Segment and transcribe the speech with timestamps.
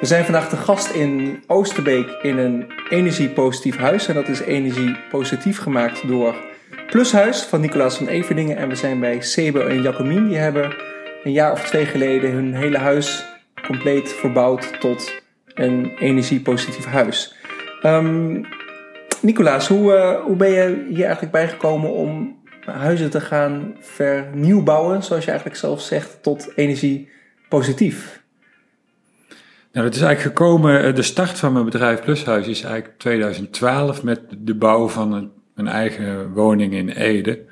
[0.00, 4.08] We zijn vandaag te gast in Oosterbeek in een energiepositief huis.
[4.08, 6.34] En dat is energiepositief gemaakt door
[6.86, 8.56] Plushuis van Nicolaas van Everdingen.
[8.56, 10.28] En we zijn bij Sebo en Jacomien.
[10.28, 10.74] Die hebben
[11.24, 13.24] een jaar of twee geleden hun hele huis
[13.66, 15.22] compleet verbouwd tot
[15.54, 17.34] een energiepositief huis.
[17.82, 18.46] Um,
[19.20, 25.24] Nicolaas, hoe, uh, hoe ben je hier eigenlijk bijgekomen om huizen te gaan vernieuwbouwen, zoals
[25.24, 28.24] je eigenlijk zelf zegt, tot energiepositief?
[29.76, 34.02] Nou, het is eigenlijk gekomen, eh, de start van mijn bedrijf Plushuis is eigenlijk 2012
[34.02, 37.44] met de bouw van een, eigen woning in Ede.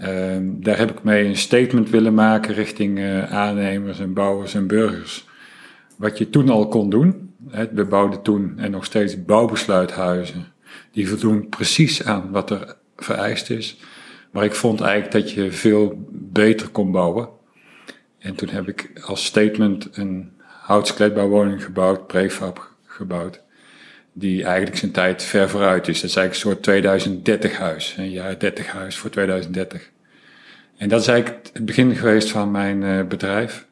[0.00, 0.08] Uh,
[0.42, 5.28] daar heb ik mee een statement willen maken richting uh, aannemers en bouwers en burgers.
[5.96, 7.34] Wat je toen al kon doen.
[7.72, 10.44] We bouwden toen en nog steeds bouwbesluithuizen.
[10.92, 13.80] Die voldoen precies aan wat er vereist is.
[14.30, 17.28] Maar ik vond eigenlijk dat je veel beter kon bouwen.
[18.18, 20.33] En toen heb ik als statement een
[20.64, 23.42] houtskletbouwwoning gebouwd, prefab gebouwd.
[24.12, 26.00] Die eigenlijk zijn tijd ver vooruit is.
[26.00, 27.94] Dat is eigenlijk een soort 2030 huis.
[27.98, 29.90] Een jaar 30 huis voor 2030.
[30.76, 33.66] En dat is eigenlijk het begin geweest van mijn uh, bedrijf.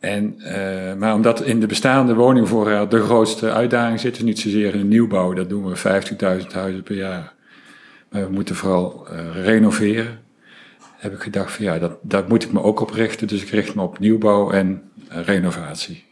[0.00, 4.74] En, uh, maar omdat in de bestaande woningvoorraad de grootste uitdaging zit, is niet zozeer
[4.74, 6.02] in nieuwbouw, dat doen we
[6.42, 7.32] 50.000 huizen per jaar.
[8.08, 10.18] Maar we moeten vooral uh, renoveren.
[10.96, 13.26] Heb ik gedacht van ja, dat, daar moet ik me ook op richten.
[13.26, 14.82] Dus ik richt me op nieuwbouw en
[15.14, 16.04] renovatie.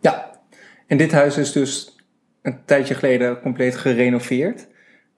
[0.00, 0.40] Ja,
[0.86, 1.96] en dit huis is dus
[2.42, 4.66] een tijdje geleden compleet gerenoveerd.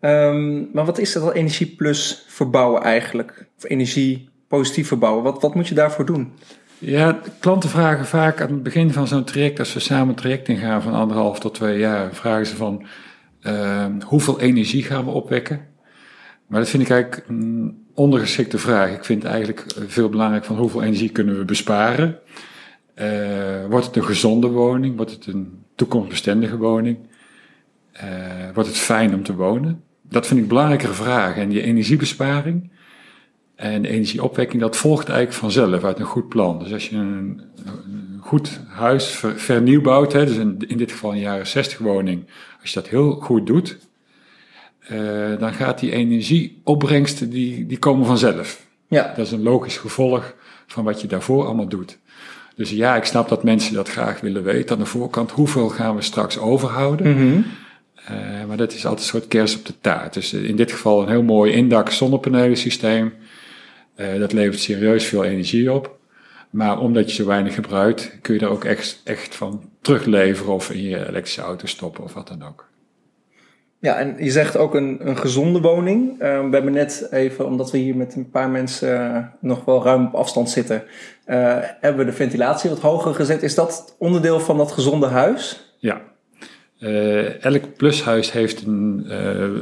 [0.01, 3.47] Um, maar wat is dat energie plus verbouwen eigenlijk?
[3.57, 5.23] Of energie positief verbouwen?
[5.23, 6.33] Wat, wat moet je daarvoor doen?
[6.79, 10.49] Ja, klanten vragen vaak aan het begin van zo'n traject, als we samen een traject
[10.49, 12.87] ingaan van anderhalf tot twee jaar, vragen ze van
[13.43, 15.67] uh, hoeveel energie gaan we opwekken?
[16.47, 18.91] Maar dat vind ik eigenlijk een ondergeschikte vraag.
[18.91, 22.19] Ik vind eigenlijk veel belangrijk van hoeveel energie kunnen we besparen?
[23.01, 24.97] Uh, wordt het een gezonde woning?
[24.97, 26.99] Wordt het een toekomstbestendige woning?
[27.97, 28.03] Uh,
[28.55, 29.83] wordt het fijn om te wonen?
[30.03, 31.43] Dat vind ik belangrijkere vragen.
[31.43, 32.71] En die energiebesparing,
[33.55, 36.59] en energieopwekking, dat volgt eigenlijk vanzelf uit een goed plan.
[36.59, 41.13] Dus als je een, een goed huis ver, vernieuwbouwt, hè, dus in, in, dit geval
[41.13, 42.25] een jaren 60 woning,
[42.61, 43.79] als je dat heel goed doet,
[44.93, 48.67] uh, dan gaat die energieopbrengsten, die, die komen vanzelf.
[48.89, 49.13] Ja.
[49.17, 50.35] Dat is een logisch gevolg
[50.67, 51.99] van wat je daarvoor allemaal doet.
[52.57, 55.31] Dus ja, ik snap dat mensen dat graag willen weten aan de voorkant.
[55.31, 57.11] Hoeveel gaan we straks overhouden?
[57.11, 57.45] Mm -hmm.
[58.11, 60.15] uh, maar dat is altijd een soort kers op de taart.
[60.15, 63.15] Dus in dit geval een heel mooi indak zonnepanelen systeem.
[63.97, 65.97] Uh, dat levert serieus veel energie op.
[66.51, 70.71] Maar omdat je zo weinig gebruikt, kun je er ook echt, echt van terugleveren of
[70.71, 72.69] in je elektrische auto stoppen of wat dan ook.
[73.85, 76.13] Ja, en je zegt ook een, een gezonde woning.
[76.13, 79.85] Uh, we hebben net even, omdat we hier met een paar mensen uh, nog wel
[79.85, 80.83] ruim op afstand zitten,
[81.27, 83.43] uh, hebben we de ventilatie wat hoger gezet.
[83.43, 85.75] Is dat onderdeel van dat gezonde huis?
[85.79, 86.01] Ja.
[87.41, 89.07] elk plushuis heeft een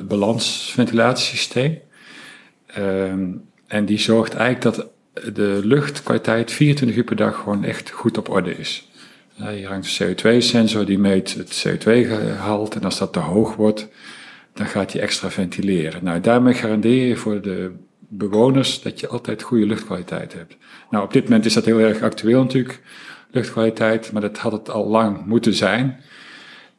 [0.09, 1.79] balansventilatiesysteem.
[2.67, 3.31] Ehm,
[3.67, 4.89] en die zorgt eigenlijk dat
[5.35, 8.91] de luchtkwaliteit 24 uur per dag gewoon echt goed op orde is.
[9.41, 13.89] Uh, hier hangt een CO2-sensor die meet het CO2-gehalte en als dat te hoog wordt,
[14.55, 16.05] dan gaat hij extra ventileren.
[16.05, 20.57] Nou, daarmee garandeer je voor de bewoners dat je altijd goede luchtkwaliteit hebt.
[20.91, 22.81] Nou, op dit moment is dat heel erg actueel natuurlijk,
[23.31, 26.01] luchtkwaliteit, maar dat had het al lang moeten zijn.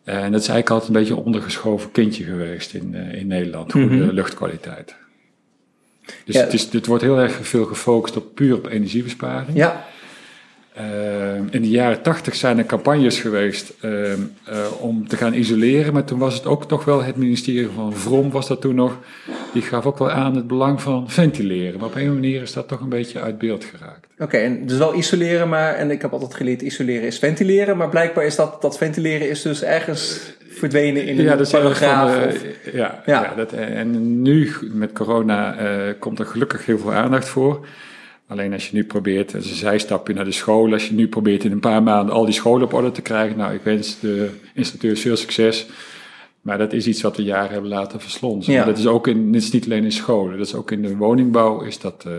[0.03, 3.71] En dat is eigenlijk altijd een beetje een ondergeschoven kindje geweest in, uh, in Nederland,
[3.71, 4.09] goede mm -hmm.
[4.09, 4.95] luchtkwaliteit.
[6.25, 6.41] Dus ja.
[6.41, 9.57] het, is, het wordt heel erg veel gefocust op puur op energiebesparing.
[9.57, 9.85] Ja.
[10.77, 14.15] Uh, in de jaren tachtig zijn er campagnes geweest uh, uh,
[14.79, 18.31] om te gaan isoleren, maar toen was het ook toch wel het ministerie van Vrom
[18.31, 18.97] was dat toen nog,
[19.53, 21.79] die gaf ook wel aan het belang van ventileren.
[21.79, 24.07] Maar op een manier is dat toch een beetje uit beeld geraakt.
[24.13, 27.77] Oké, okay, en dus wel isoleren, maar, en ik heb altijd geleerd isoleren is ventileren,
[27.77, 32.13] maar blijkbaar is dat, dat ventileren is dus ergens verdwenen in een ja, dat paragraaf.
[32.13, 33.21] Van, of, ja, ja.
[33.23, 35.55] ja dat, en nu met corona
[35.99, 37.65] komt er gelukkig heel veel aandacht voor.
[38.27, 41.07] Alleen als je nu probeert, dat is een zijstapje naar de school, als je nu
[41.07, 43.99] probeert in een paar maanden al die scholen op orde te krijgen, nou, ik wens
[43.99, 45.67] de instructeurs veel succes.
[46.41, 48.53] Maar dat is iets wat we jaren hebben laten verslonsen.
[48.53, 48.65] Ja.
[48.65, 50.97] dat is ook in, dit is niet alleen in scholen, dat is ook in de
[50.97, 52.13] woningbouw is dat uh,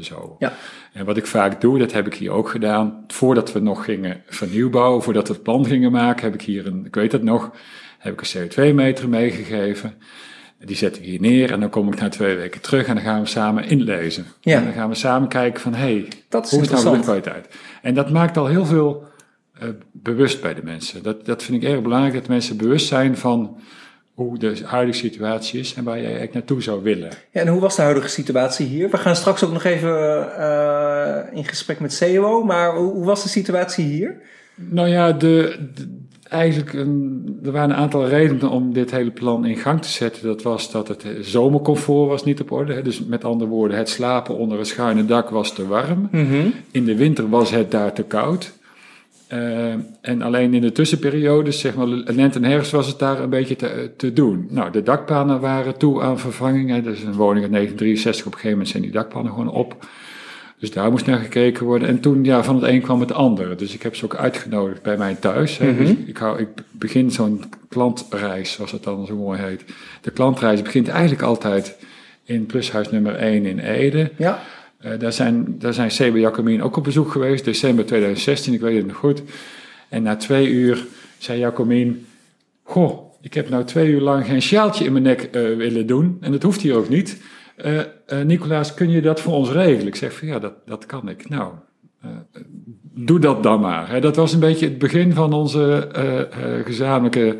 [0.00, 0.36] zo.
[0.38, 0.52] Ja.
[0.92, 3.04] En wat ik vaak doe, dat heb ik hier ook gedaan.
[3.08, 6.86] Voordat we nog gingen vernieuwbouwen, voordat we het plan gingen maken, heb ik hier een,
[6.86, 7.50] ik weet het nog,
[7.98, 9.94] heb ik een CO2-meter meegegeven.
[10.64, 13.04] Die zet ik hier neer en dan kom ik na twee weken terug en dan
[13.04, 14.24] gaan we samen inlezen.
[14.40, 14.56] Ja.
[14.56, 17.48] En dan gaan we samen kijken van, hé, hey, hoe is nou de luchtkwaliteit?
[17.82, 19.04] En dat maakt al heel veel
[19.62, 21.02] uh, bewust bij de mensen.
[21.02, 23.60] Dat, dat vind ik erg belangrijk, dat mensen bewust zijn van
[24.14, 27.10] hoe de huidige situatie is en waar jij eigenlijk naartoe zou willen.
[27.30, 28.90] Ja, en hoe was de huidige situatie hier?
[28.90, 29.90] We gaan straks ook nog even
[30.38, 34.20] uh, in gesprek met CEO, maar hoe, hoe was de situatie hier?
[34.54, 35.98] Nou ja, de, de-
[36.30, 40.22] eigenlijk een, er waren een aantal redenen om dit hele plan in gang te zetten.
[40.22, 42.72] Dat was dat het zomercomfort was niet op orde.
[42.72, 42.82] hè.
[42.82, 46.08] Dus met andere woorden, het slapen onder een schuine dak was te warm.
[46.10, 46.46] Mhm.
[46.70, 48.52] In de winter was het daar te koud.
[49.26, 53.30] Eh, en alleen in de tussenperiodes, zeg maar lente en herfst, was het daar een
[53.30, 54.46] beetje te, te doen.
[54.50, 56.70] Nou, de dakpannen waren toe aan vervanging.
[56.70, 56.82] Hè.
[56.82, 59.86] Dus een woning uit 1963, op een gegeven moment zijn die dakpannen gewoon op.
[60.60, 61.88] Dus daar moest naar gekeken worden.
[61.88, 63.54] En toen, ja, van het een kwam het andere.
[63.54, 65.58] Dus ik heb ze ook uitgenodigd bij mij thuis.
[65.58, 65.76] Hè.
[65.76, 69.64] Dus ik, hou, ik begin zo'n klantreis, zoals het dan zo mooi heet.
[70.00, 71.76] De klantreis begint eigenlijk altijd
[72.24, 74.10] in plushuis nummer 1 in Ede.
[74.16, 74.42] Ja.
[74.78, 78.76] Eh, daar, zijn, daar zijn CB Jacomien ook op bezoek geweest, december 2016, ik weet
[78.76, 79.22] het nog goed.
[79.88, 80.86] En na twee uur
[81.18, 82.06] zei Jacomien,
[82.62, 86.16] goh, ik heb nou twee uur lang geen sjaaltje in mijn nek eh, willen doen.
[86.20, 87.16] En dat hoeft hier ook niet.
[87.62, 89.86] Eh eh, Nicolaas, kun je dat voor ons regelen?
[89.86, 91.28] Ik zeg van ja, dat, dat kan ik.
[91.28, 91.52] Nou,
[92.02, 92.10] eh,
[92.82, 93.90] doe dat dan maar.
[93.90, 95.88] Hè, dat was een beetje het begin van onze
[96.64, 97.36] gezamenlijke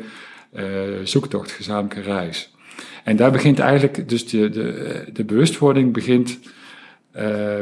[1.03, 2.55] zoektocht, gezamenlijke reis.
[3.03, 6.39] En daar begint eigenlijk, dus de, de, de bewustwording begint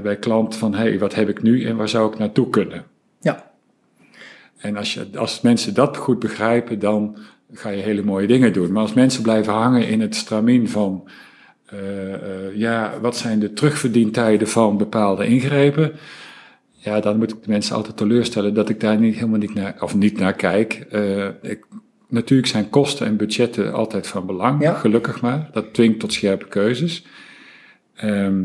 [0.03, 2.85] bij klant van, hé, hey, wat heb ik nu en waar zou ik naartoe kunnen?
[3.19, 3.51] Ja.
[4.57, 7.17] En als, je, als mensen dat goed begrijpen, dan
[7.51, 8.71] ga je hele mooie dingen doen.
[8.71, 11.09] Maar als mensen blijven hangen in het stramien van,
[12.53, 15.91] ja, wat zijn de terugverdientijden van bepaalde ingrepen?
[16.81, 19.75] Ja, dan moet ik de mensen altijd teleurstellen dat ik daar niet, helemaal niet naar,
[19.79, 20.85] of niet naar kijk.
[20.89, 21.65] Eh, ik,
[22.07, 24.73] natuurlijk zijn kosten en budgetten altijd van belang, Ja.
[24.73, 25.49] gelukkig maar.
[25.51, 27.05] Dat dwingt tot scherpe keuzes.
[27.95, 28.43] Ehm,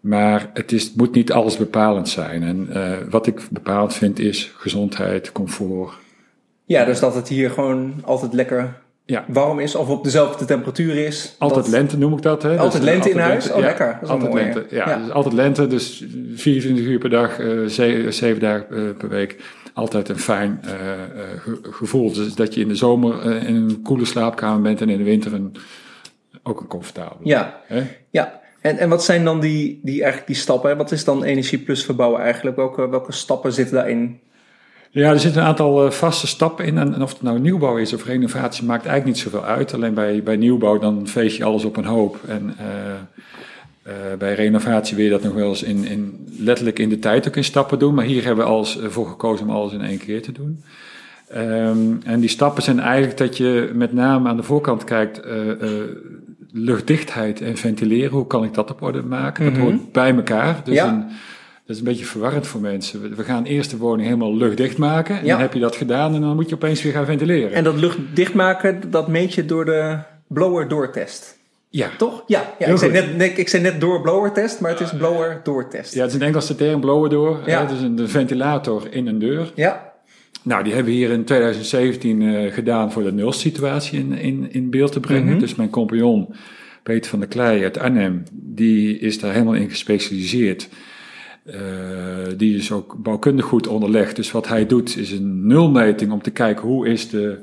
[0.00, 2.42] maar het, is, moet niet alles bepalend zijn.
[2.42, 5.92] En eh, wat ik bepalend vind is gezondheid, comfort.
[6.64, 9.24] Ja, dus dat het hier gewoon altijd lekker Ja.
[9.28, 11.34] warm is of op dezelfde temperatuur is.
[11.38, 12.42] Altijd Dat- lente noem ik dat.
[12.42, 12.56] Hè?
[12.58, 13.44] Altijd Dus, lente in huis?
[13.44, 13.86] lente, Oh, ja, lekker.
[14.00, 14.66] Dat is altijd lente.
[14.70, 14.98] Ja, Ja.
[14.98, 16.04] Dus altijd lente, dus
[16.34, 19.36] 24 uur per dag, eh, ze- zeven dagen eh, per week.
[19.74, 22.12] Altijd een fijn eh, eh, ge- gevoel.
[22.12, 25.04] Dus dat je in de zomer eh, in een koele slaapkamer bent en in de
[25.04, 25.54] winter een,
[26.42, 27.28] ook een comfortabele.
[27.28, 27.82] Ja, Hè?
[28.10, 28.40] ja.
[28.60, 30.70] En, en wat zijn dan die, die, eigenlijk die stappen?
[30.70, 30.76] hè?
[30.76, 32.56] Wat is dan Energie Plus verbouwen eigenlijk?
[32.56, 34.20] Welke, welke stappen zitten daarin?
[34.94, 36.78] Ja, er zitten een aantal eh, vaste stappen in.
[36.78, 39.74] En, of het nou nieuwbouw is of renovatie, maakt eigenlijk niet zoveel uit.
[39.74, 42.18] Alleen bij, bij nieuwbouw dan veeg je alles op een hoop.
[42.28, 42.66] En eh,
[43.82, 47.28] eh, bij renovatie wil je dat nog wel eens in, in, letterlijk in de tijd
[47.28, 47.94] ook in stappen doen.
[47.94, 50.62] Maar hier hebben we alles voor gekozen om alles in één keer te doen.
[51.28, 55.20] Ehm, en die stappen zijn eigenlijk dat je met name aan de voorkant kijkt...
[56.54, 59.44] luchtdichtheid en ventileren, hoe kan ik dat op orde maken?
[59.44, 59.62] Dat Mhm.
[59.62, 60.60] hoort bij elkaar.
[60.64, 60.88] Dus Ja.
[60.88, 61.04] een,
[61.66, 63.16] dat is een beetje verwarrend voor mensen.
[63.16, 65.18] We, gaan eerst de woning helemaal luchtdicht maken.
[65.18, 65.30] En Ja.
[65.32, 67.52] dan heb je dat gedaan en dan moet je opeens weer gaan ventileren.
[67.52, 69.98] En dat lucht dichtmaken, dat meet je door de
[70.28, 71.38] blower door test.
[71.68, 71.90] ja.
[71.98, 72.22] Toch?
[72.26, 75.40] Ja, ja ik, zei net, ik zei net door blower test, maar het is blower
[75.42, 75.94] door test.
[75.94, 77.40] ja, het is een Engelse term, blower door.
[77.46, 77.60] Ja.
[77.60, 79.52] hè, dus een de ventilator in een deur.
[79.54, 79.92] Ja,
[80.42, 84.70] Nou, die hebben we hier in 2017 eh, gedaan voor de nulsituatie in, in, in
[84.70, 85.30] beeld te brengen.
[85.30, 85.38] Mhm.
[85.38, 86.34] Dus mijn compagnon
[86.82, 90.68] Peter van der Klei uit Arnhem, die is daar helemaal in gespecialiseerd.
[91.44, 91.58] Eh,
[92.36, 94.16] die is ook bouwkundig goed onderlegd.
[94.16, 97.38] Dus wat hij doet is een nulmeting om te kijken hoe is de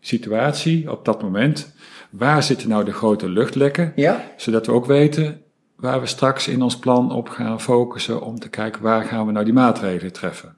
[0.00, 1.74] situatie op dat moment.
[2.10, 3.92] Waar zitten nou de grote luchtlekken?
[3.96, 5.40] ja, Zodat we ook weten
[5.76, 9.32] waar we straks in ons plan op gaan focussen om te kijken waar gaan we
[9.32, 10.56] nou die maatregelen treffen.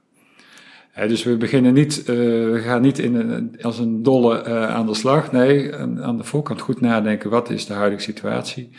[1.07, 4.85] Dus we beginnen niet, eh, we gaan niet in een, als een dolle eh, aan
[4.85, 5.31] de slag.
[5.31, 8.69] Nee, aan, aan de voorkant goed nadenken wat is de huidige situatie.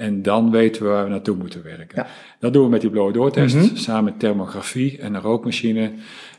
[0.00, 1.88] En dan weten we waar we naartoe moeten werken.
[1.94, 2.06] Ja.
[2.38, 3.76] Dat doen we met die blow door test, Mhm.
[3.76, 5.90] samen met thermografie en een rookmachine.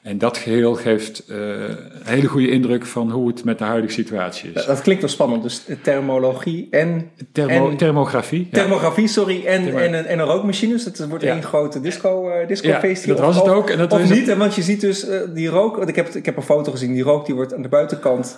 [0.01, 3.93] En dat geheel geeft eh, een hele goede indruk van hoe het met de huidige
[3.93, 4.65] situatie is.
[4.65, 5.43] dat klinkt wel spannend.
[5.43, 8.47] Dus thermologie en Thermo, en- thermografie.
[8.51, 8.57] ja.
[8.59, 10.73] thermografie, sorry, en, Thermo- en, een, en een rookmachine.
[10.73, 11.33] Dus het wordt Ja.
[11.33, 13.15] één grote disco, eh discofeest hier.
[13.15, 13.69] dat was Of- het ook.
[13.69, 15.75] En dat of was niet, hè, want je ziet dus eh, die rook.
[15.77, 16.93] Want ik heb, ik heb een foto gezien.
[16.93, 18.37] Die rook die wordt aan de buitenkant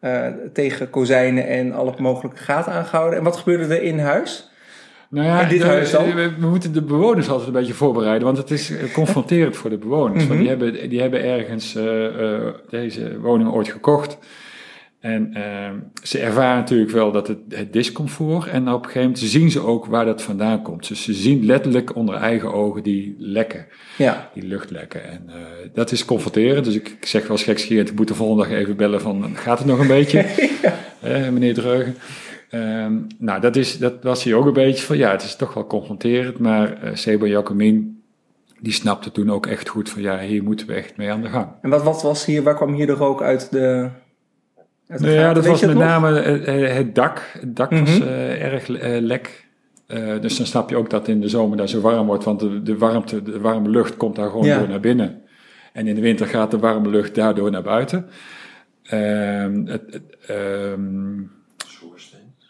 [0.00, 3.18] eh, tegen kozijnen en alle mogelijke gaten aangehouden.
[3.18, 4.49] En wat gebeurde er in huis?
[5.10, 6.14] Nou ja, In dit de- huis dan?
[6.14, 9.70] We, we moeten de bewoners altijd een beetje voorbereiden, want het is eh, confronterend voor
[9.70, 10.18] de bewoners.
[10.18, 10.28] Mhm.
[10.28, 14.18] Want die hebben, die hebben ergens eh, eh, deze woning ooit gekocht.
[15.00, 15.32] En
[16.02, 18.46] ze ervaren natuurlijk wel dat het, het discomfort.
[18.46, 20.88] En op een gegeven moment zien ze ook waar dat vandaan komt.
[20.88, 25.10] Dus ze zien letterlijk onder eigen ogen die lekken, Ja, die luchtlekken.
[25.10, 25.30] En
[25.74, 26.64] dat is confronterend.
[26.64, 29.58] Dus ik, ik zeg wel gekscherend, ik moet de volgende dag even bellen van, gaat
[29.58, 30.24] het nog een beetje?
[31.00, 31.96] Eh, meneer Dreugen.
[32.50, 35.54] Ehm, nou, dat, is, dat was hier ook een beetje van, ja, het is toch
[35.54, 38.02] wel confronterend, maar eh Sebo Jacomien,
[38.60, 41.28] die snapte toen ook echt goed van, ja, hier moeten we echt mee aan de
[41.28, 41.46] gang.
[41.62, 43.88] en wat, wat was hier, waar kwam hier de rook uit de...
[44.88, 45.82] uit de Nou ja, dat Weet was met nog?
[45.82, 47.30] name eh, eh, het dak.
[47.40, 48.08] Het dak was Mhm.
[48.08, 48.66] erg
[49.00, 49.48] lek.
[50.20, 52.62] Dus dan snap je ook dat in de zomer daar zo warm wordt, want de,
[52.62, 54.58] de warmte, de warme lucht komt daar gewoon Ja.
[54.58, 55.20] door naar binnen.
[55.72, 58.06] En in de winter gaat de warme lucht daardoor naar buiten.
[58.82, 61.18] Ehm, het, het, ehm,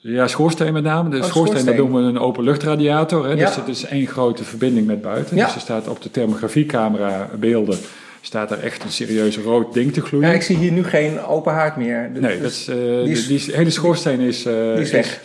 [0.01, 1.11] ja, schoorsteen met name.
[1.11, 1.93] De Oh, schoorsteen, dat schoorsteen.
[1.93, 3.25] doen we een openluchtradiator.
[3.27, 3.33] Hè?
[3.33, 3.47] Ja.
[3.47, 5.37] Dus het is één grote verbinding met buiten.
[5.37, 5.45] Ja.
[5.45, 7.79] Dus er staat op de thermografiecamera beelden
[8.21, 10.29] staat er echt een serieus rood ding te gloeien.
[10.29, 12.11] Ja, ik zie hier nu geen open haard meer.
[12.13, 15.21] Dus- nee, dat is, die is- die, die hele schoorsteen is, die is weg.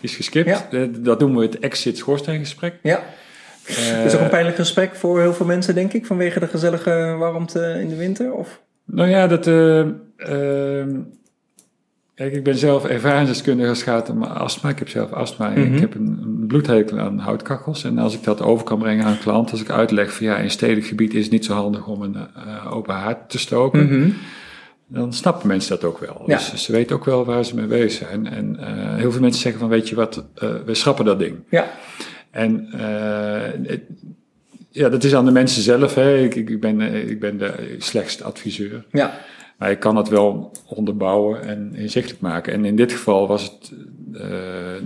[0.00, 0.48] is geskipt.
[0.48, 0.66] Ja.
[0.70, 2.74] Eh, Dat noemen we het exit schoorsteengesprek.
[2.82, 3.02] Ja,
[3.64, 6.46] Eh, dat is ook een pijnlijk gesprek voor heel veel mensen, denk ik, vanwege de
[6.46, 8.32] gezellige warmte in de winter.
[8.32, 8.60] Of?
[8.84, 9.46] Nou ja, dat.
[12.20, 14.68] Kijk, ik ben zelf ervaringsdeskundige als het gaat om astma.
[14.70, 15.74] Ik heb zelf astma en Mhm.
[15.74, 17.84] ik heb een, een bloedhekel aan houtkachels.
[17.84, 20.36] En als ik dat over kan brengen aan een klant, als ik uitleg van ja,
[20.36, 23.84] in stedelijk gebied is het niet zo handig om een eh, open haard te stoken,
[23.84, 24.10] Mhm.
[24.86, 26.22] dan snappen mensen dat ook wel.
[26.26, 26.36] Ja.
[26.36, 28.26] Dus ze weten ook wel waar ze mee bezig zijn.
[28.26, 31.36] En eh, heel veel mensen zeggen van weet je wat, eh, we schrappen dat ding.
[31.50, 31.70] Ja,
[32.30, 32.68] En
[33.66, 33.80] het-
[34.70, 35.94] ja, dat is aan de mensen zelf.
[35.94, 36.18] Hè.
[36.18, 38.84] Ik, ik, ben, ik ben de slechtste adviseur.
[38.92, 39.18] ja,
[39.60, 42.52] Maar ik kan het wel onderbouwen en inzichtelijk maken.
[42.52, 43.72] En in dit geval was het,
[44.12, 44.26] eh,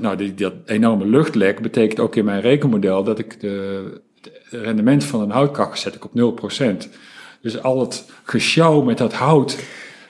[0.01, 3.83] nou, die, dat enorme luchtlek betekent ook in mijn rekenmodel dat ik de,
[4.21, 6.89] het rendement van een houtkachel zet ik op 0%.
[7.41, 9.59] Dus al het gesjouw met dat hout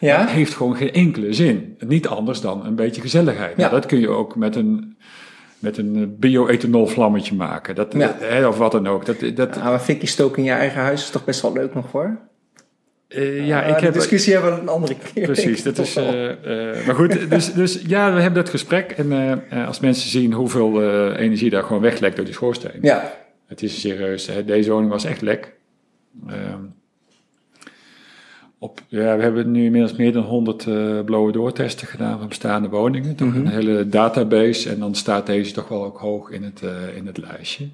[0.01, 0.27] ja.
[0.27, 1.77] heeft gewoon geen enkele zin.
[1.87, 3.57] Niet anders dan een beetje gezelligheid.
[3.57, 3.75] Nou, Ja.
[3.75, 4.97] dat kun je ook met een,
[5.59, 7.75] met een bio-ethanol vlammetje maken.
[7.75, 8.49] Dat, Ja.
[8.49, 9.07] of wat dan ook.
[9.07, 11.75] Dat, dat, Nou, een fikje stoken in je eigen huis is toch best wel leuk
[11.75, 12.19] nog hoor?
[13.15, 13.93] Eh, ja, Ah, ik heb...
[13.95, 15.25] discussie hebben we een andere keer.
[15.33, 15.97] Precies, dat is.
[15.97, 18.91] eh, eh, maar goed, dus, dus ja, we hebben dat gesprek.
[18.91, 20.83] En als mensen zien hoeveel
[21.17, 22.79] energie daar gewoon weglekt door die schoorsteen.
[22.81, 23.13] ja,
[23.47, 24.27] Het is serieus.
[24.27, 25.53] Hè, deze woning was echt lek.
[26.29, 26.61] Ehm,
[28.59, 32.69] op, ja, we hebben nu inmiddels meer dan 100 eh blowen doortesten gedaan van bestaande
[32.69, 33.15] woningen.
[33.15, 33.37] Toch Mhm.
[33.39, 34.71] een hele database.
[34.71, 37.69] En dan staat deze toch wel ook hoog in het, eh, in het lijstje.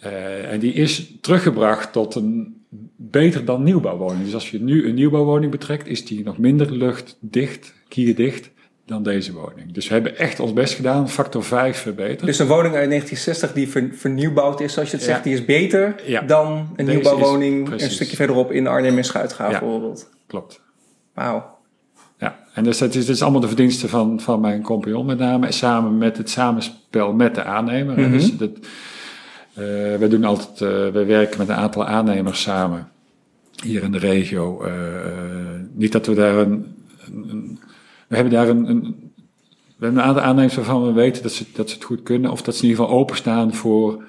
[0.00, 2.62] Eh, en die is teruggebracht tot een
[2.96, 4.24] beter dan nieuwbouwwoning.
[4.24, 8.50] Dus als je nu een nieuwbouwwoning betrekt, is die nog minder luchtdicht, kierdicht,
[8.86, 9.72] dan deze woning.
[9.72, 12.26] Dus we hebben echt ons best gedaan, factor 5 verbeterd.
[12.26, 15.12] dus een woning uit 1960 die ver- vernieuwbouwd is, zoals je het Ja.
[15.12, 16.20] zegt, die is beter Ja.
[16.20, 19.58] dan een Deze nieuwbouwwoning een stukje verderop in Arnhem en Schuitgaaf Ja.
[19.58, 20.10] bijvoorbeeld.
[20.26, 20.60] Klopt.
[21.14, 21.58] Wauw.
[22.18, 25.18] Ja, en dus dat is, dat is allemaal de verdienste van, van mijn compagnon met
[25.18, 25.46] name.
[25.46, 27.98] En samen met het samenspel met de aannemer.
[28.00, 28.10] Mhm.
[28.10, 28.50] Dus dat,
[29.60, 32.88] eh, we doen altijd, eh, we werken met een aantal aannemers samen.
[33.64, 34.62] Hier in de regio.
[34.62, 34.72] Eh,
[35.72, 36.76] niet dat we daar een,
[38.08, 39.12] we hebben daar een, een
[39.76, 42.30] we hebben een aantal aannemers waarvan we weten dat ze, dat ze het goed kunnen.
[42.30, 44.02] Of dat ze in ieder geval openstaan voor,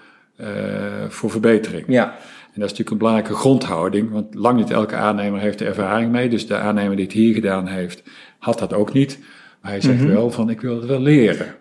[1.09, 1.83] voor verbetering.
[1.87, 5.67] Ja, En dat is natuurlijk een belangrijke grondhouding, want lang niet elke aannemer heeft er
[5.67, 6.29] ervaring mee.
[6.29, 8.03] Dus de aannemer die het hier gedaan heeft,
[8.39, 9.19] had dat ook niet.
[9.61, 10.11] Maar hij zegt Mhm.
[10.11, 11.55] wel van, ik wil het wel leren.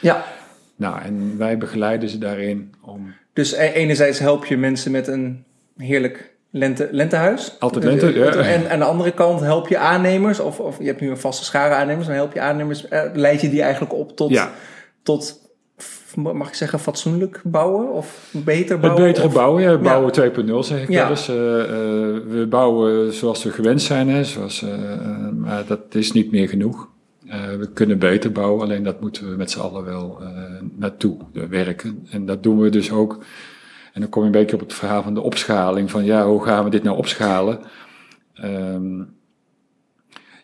[0.00, 0.24] ja.
[0.76, 3.14] Nou, en wij begeleiden ze daarin om...
[3.34, 5.44] Dus e- enerzijds help je mensen met een
[5.76, 7.56] heerlijk lente, lentehuis.
[7.58, 8.32] Altijd lente, ja.
[8.34, 11.44] En aan de andere kant help je aannemers, of, of je hebt nu een vaste
[11.44, 14.50] schare aannemers, dan help je aannemers, eh, leid je die eigenlijk op tot, Ja,
[15.02, 15.42] tot
[16.14, 19.04] mag ik zeggen, fatsoenlijk bouwen of beter het bouwen?
[19.04, 21.10] betere Of- bouwen, ja, bouwen 2.0 zeg ik Ja.
[21.10, 21.66] Eh, eh,
[22.28, 25.00] we bouwen zoals we gewend zijn, hè, zoals, eh, eh,
[25.32, 26.88] maar dat is niet meer genoeg.
[27.64, 30.28] We kunnen beter bouwen, alleen dat moeten we met z'n allen wel eh,
[30.76, 32.06] naartoe eh, werken.
[32.10, 33.24] En dat doen we dus ook.
[33.92, 35.90] En dan kom je een beetje op het verhaal van de opschaling.
[35.90, 37.58] Van ja, hoe gaan we dit nou opschalen?
[38.34, 39.02] Ehm,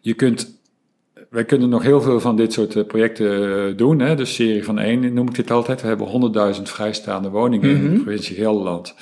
[0.01, 0.61] je kunt,
[1.31, 3.99] wij kunnen nog heel veel van dit soort eh, projecten doen.
[4.01, 4.15] Hè?
[4.15, 5.81] De serie van één noem ik dit altijd.
[5.83, 6.07] We hebben
[6.55, 7.95] 100.000 vrijstaande woningen in Mhm.
[7.95, 8.95] de provincie Gelderland.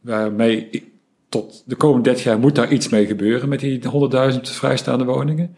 [0.00, 0.92] Waarmee
[1.28, 5.56] tot de komende 30 jaar moet daar iets mee gebeuren met die 100.000 vrijstaande woningen.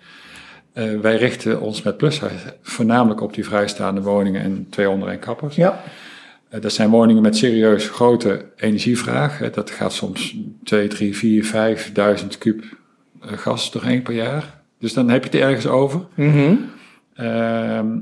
[0.76, 5.56] Eh, wij richten ons met Plushuis voornamelijk op die vrijstaande woningen en 201 kappers.
[5.56, 5.82] Ja,
[6.48, 9.50] Eh, dat zijn woningen met serieus grote energievraag.
[9.50, 12.64] Dat gaat soms 2, 3, 4, 5.000 kub
[13.20, 14.62] gas doorheen per jaar.
[14.78, 16.00] Dus dan heb je het ergens over.
[16.14, 16.54] Mhm.
[17.14, 17.98] Ehm,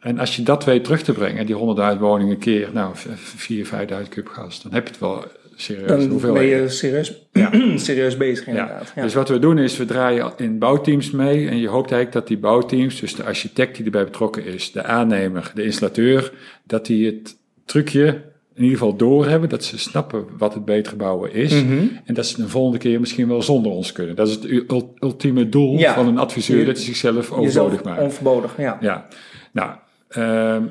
[0.00, 4.08] en als je dat weet terug te brengen, die 100.000 woningen keer nou, 4, 5.000
[4.08, 5.24] kub gas, dan heb je het wel
[5.56, 5.88] serieus.
[5.88, 7.50] dan Hoeveel ben je serieus, Ja.
[7.76, 8.92] serieus bezig inderdaad.
[8.96, 9.02] Ja.
[9.02, 11.48] Dus wat we doen is, we draaien in bouwteams mee.
[11.48, 14.82] En je hoopt eigenlijk dat die bouwteams, dus de architect die erbij betrokken is, de
[14.82, 16.32] aannemer, de installateur,
[16.64, 18.06] dat die het trucje
[18.54, 19.48] in ieder geval doorhebben.
[19.48, 21.62] Dat ze snappen wat het betere bouwen is.
[21.62, 21.78] Mhm.
[22.04, 24.16] En dat ze de volgende keer misschien wel zonder ons kunnen.
[24.16, 25.94] Dat is het ul- ultieme doel Ja.
[25.94, 28.00] van een adviseur, Je- dat hij zichzelf overbodig maakt.
[28.02, 28.78] onverbodig, ja.
[28.80, 29.06] Ja,
[29.52, 29.70] nou,
[30.08, 30.62] ehm,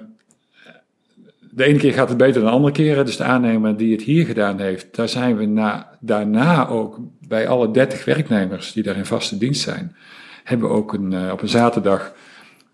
[1.55, 2.95] de ene keer gaat het beter dan de andere keer.
[2.95, 3.03] hè.
[3.03, 7.47] Dus de aannemer die het hier gedaan heeft, daar zijn we na, daarna ook bij
[7.47, 9.95] alle 30 werknemers die daar in vaste dienst zijn,
[10.43, 12.13] hebben we ook een, eh, op een zaterdag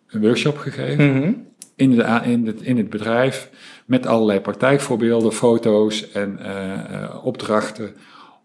[0.07, 1.31] een workshop gegeven Mhm.
[1.75, 3.49] in, de, in, het, in het bedrijf
[3.85, 7.89] met allerlei praktijkvoorbeelden, foto's en eh, eh, opdrachten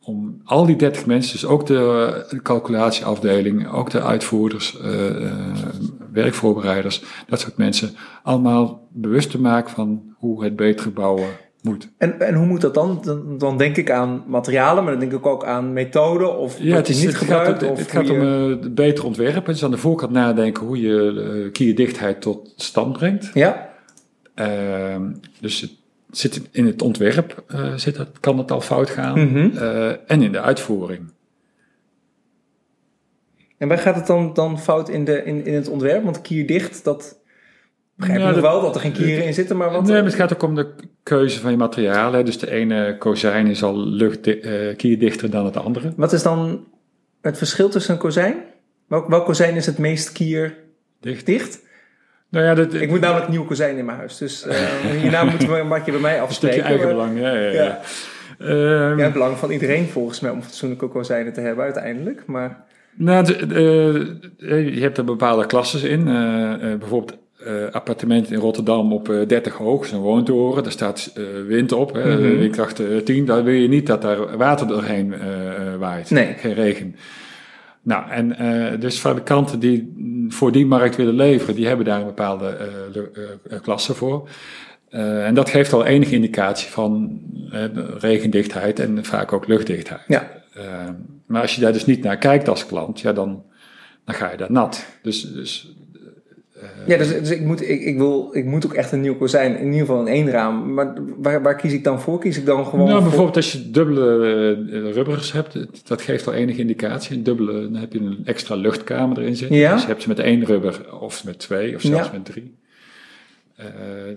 [0.02, 5.32] om al die 30 mensen, dus ook de, de calculatieafdeling, ook de uitvoerders, uh, uh,
[6.22, 7.90] werkvoorbereiders, dat soort mensen,
[8.22, 11.28] allemaal bewust te maken van hoe het betere bouwen
[11.62, 11.88] moet.
[11.98, 13.00] En, en hoe moet dat dan?
[13.04, 13.38] dan?
[13.38, 13.58] dan?
[13.58, 16.96] denk ik aan materialen, maar dan denk ik ook aan methoden of ja, het is,
[16.98, 17.62] niet het gebruikt.
[17.62, 19.52] Gaat, of het gaat om je- uh, beter ontwerpen.
[19.52, 21.12] Dus aan de voorkant nadenken hoe je
[21.44, 23.30] uh, kierdichtheid tot stand brengt.
[23.34, 23.74] Ja,
[24.34, 25.02] Ehm,
[25.40, 25.70] dus het
[26.10, 27.44] zit in het ontwerp
[27.76, 29.18] zit het, kan het al fout gaan.
[29.30, 29.56] Mhm.
[30.06, 31.00] En in de uitvoering.
[33.58, 36.04] En waar gaat het dan, dan fout in, de, in, in het ontwerp?
[36.04, 37.18] Want kierdicht, dat
[37.94, 39.82] begrijp Ja, ik nog wel dat er geen kieren in zitten, maar wat...
[39.82, 42.24] Nee, maar het gaat ook om de keuze van je materialen.
[42.24, 45.92] Dus de ene kozijn is al lucht, uh, kierdichter dan het andere.
[45.96, 46.64] Wat is dan
[47.20, 48.34] het verschil tussen een kozijn?
[48.86, 51.26] Welk, welk kozijn is het meest kierdicht?
[51.26, 51.64] Dicht.
[52.28, 54.52] Nou ja, dat, Ik moet namelijk nieuw kozijn in mijn huis, dus uh,
[55.00, 56.64] hierna moeten we een bakje bij mij Een stukje afspreken.
[56.64, 57.32] eigen belang, ja.
[57.32, 57.62] ja, Ja.
[57.64, 57.80] ja.
[58.38, 62.26] Ehm, Ja, het belang van iedereen volgens mij om fatsoenlijke kozijnen te hebben uiteindelijk.
[62.26, 62.64] Maar
[62.96, 64.16] Nou, de- de-
[64.74, 66.08] je hebt er bepaalde klasses in.
[66.08, 70.62] Eh, eh, bijvoorbeeld eh appartement in Rotterdam op eh, 30 hoog, zo'n woontoren.
[70.62, 72.38] Daar staat eh, wind op, hè, Mhm.
[72.38, 73.24] windkracht eh, 10.
[73.24, 76.10] Daar wil je niet dat daar water doorheen eh, eh, waait.
[76.10, 76.34] Nee.
[76.38, 76.96] Geen regen.
[77.82, 79.94] Nou, en eh, dus fabrikanten die
[80.28, 83.02] voor die markt willen leveren, die hebben daar een bepaalde eh,
[83.50, 84.28] eh, klasse voor.
[84.88, 87.20] Eh, en dat geeft al enige indicatie van
[87.52, 87.62] eh,
[87.98, 90.00] regendichtheid en vaak ook luchtdichtheid.
[90.06, 90.62] ja, Uh,
[91.26, 93.42] maar als je daar dus niet naar kijkt als klant, ja, dan,
[94.04, 94.86] dan ga je daar nat.
[95.02, 95.76] Dus, dus
[96.86, 99.58] ja dus, dus ik, moet, ik, ik, wil, ik moet ook echt een nieuw kozijn,
[99.58, 100.74] in ieder geval een één raam.
[100.74, 102.20] Maar waar, waar kies ik dan voor?
[102.20, 103.02] Kies ik dan gewoon nou, voor...
[103.02, 107.16] bijvoorbeeld als je dubbele uh, rubbers hebt, dat geeft al enige indicatie.
[107.16, 109.56] Een dubbele, dan heb je een extra luchtkamer erin zitten.
[109.56, 109.72] Ja.
[109.72, 112.12] Dus je hebt ze met één rubber of met twee of zelfs Ja.
[112.12, 112.54] met drie.
[113.60, 113.64] Uh,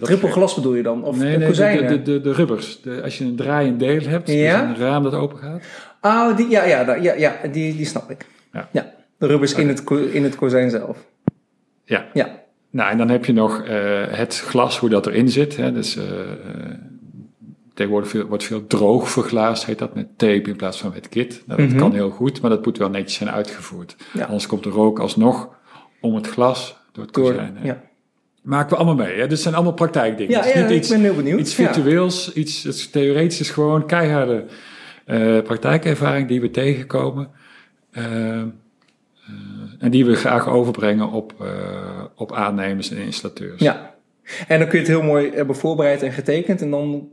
[0.02, 1.04] Triple glas bedoel je dan?
[1.04, 1.88] Of nee, de nee, kozijnen?
[1.88, 2.82] de, de, de, de rubbers.
[2.82, 4.62] De, als je een draaiend deel hebt, Ja.
[4.68, 5.62] dus een raam dat open gaat.
[6.02, 8.26] Oh, die, ja, ja, ja, ja die, die snap ik.
[8.72, 8.94] Ja.
[9.18, 10.98] de rubbers in, het, in het kozijn zelf.
[11.84, 12.06] Ja.
[12.14, 12.30] Ja.
[12.72, 13.68] Nou, en dan heb je nog uh,
[14.10, 15.58] het glas, hoe dat erin zit.
[15.58, 15.72] Hè.
[15.72, 16.04] Dus uh,
[17.74, 21.44] tegenwoordig veel, wordt veel droog verglaasd, heet dat, met tape in plaats van met kit.
[21.46, 21.80] Nou, dat Mhm.
[21.80, 23.96] kan heel goed, maar dat moet wel netjes zijn uitgevoerd.
[24.14, 24.26] Ja.
[24.26, 25.50] Anders komt de rook alsnog
[26.02, 27.56] om het glas door het Door, kozijn.
[27.56, 27.66] heen.
[27.66, 27.82] ja.
[28.42, 29.20] Maken we allemaal mee.
[29.20, 29.28] Hè?
[29.28, 30.32] Dit zijn allemaal praktijkdingen.
[30.38, 31.40] Ja, ja, niet ik iets, ben heel benieuwd.
[31.40, 31.64] iets Ja.
[31.74, 34.46] virtueels, iets het theoretisch is gewoon keiharde
[35.10, 37.30] uh, praktijkervaring die we tegenkomen.
[37.92, 38.46] Uh, uh,
[39.80, 41.34] en die we graag overbrengen op,
[42.16, 43.62] op aannemers en installateurs.
[43.62, 43.96] Ja,
[44.48, 46.62] en dan kun je het heel mooi hebben voorbereid en getekend.
[46.62, 47.10] En dan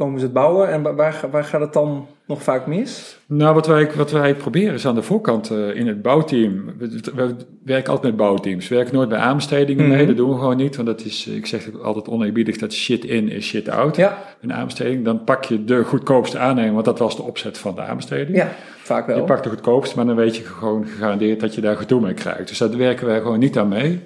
[0.00, 0.68] komen ze het bouwen.
[0.70, 3.18] En waar, waar gaat het dan nog vaak mis?
[3.26, 6.64] Nou, wat wij, wat wij proberen is aan de voorkant uh, in het bouwteam.
[6.78, 7.34] We, we,
[7.64, 8.68] werken altijd met bouwteams.
[8.68, 9.96] We werken nooit bij aanbestedingen Mhm.
[9.96, 10.06] mee.
[10.06, 10.76] Dat doen we gewoon niet.
[10.76, 13.96] Want dat is, ik zeg altijd oneerbiedig, dat shit in is shit out.
[13.96, 15.04] Ja, Een aanbesteding.
[15.04, 18.36] Dan pak je de goedkoopste aannemer, want dat was de opzet van de aanbesteding.
[18.36, 19.16] ja vaak wel.
[19.16, 22.14] Je pakt de goedkoopste, maar dan weet je gewoon gegarandeerd dat je daar gedoe mee
[22.14, 22.48] krijgt.
[22.48, 24.00] Dus daar werken wij gewoon niet aan mee.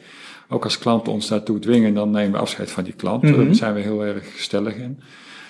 [0.48, 3.22] Ook als klanten ons daartoe dwingen, dan nemen we afscheid van die klant.
[3.22, 3.44] Mhm.
[3.44, 5.00] Daar zijn we heel erg stellig in.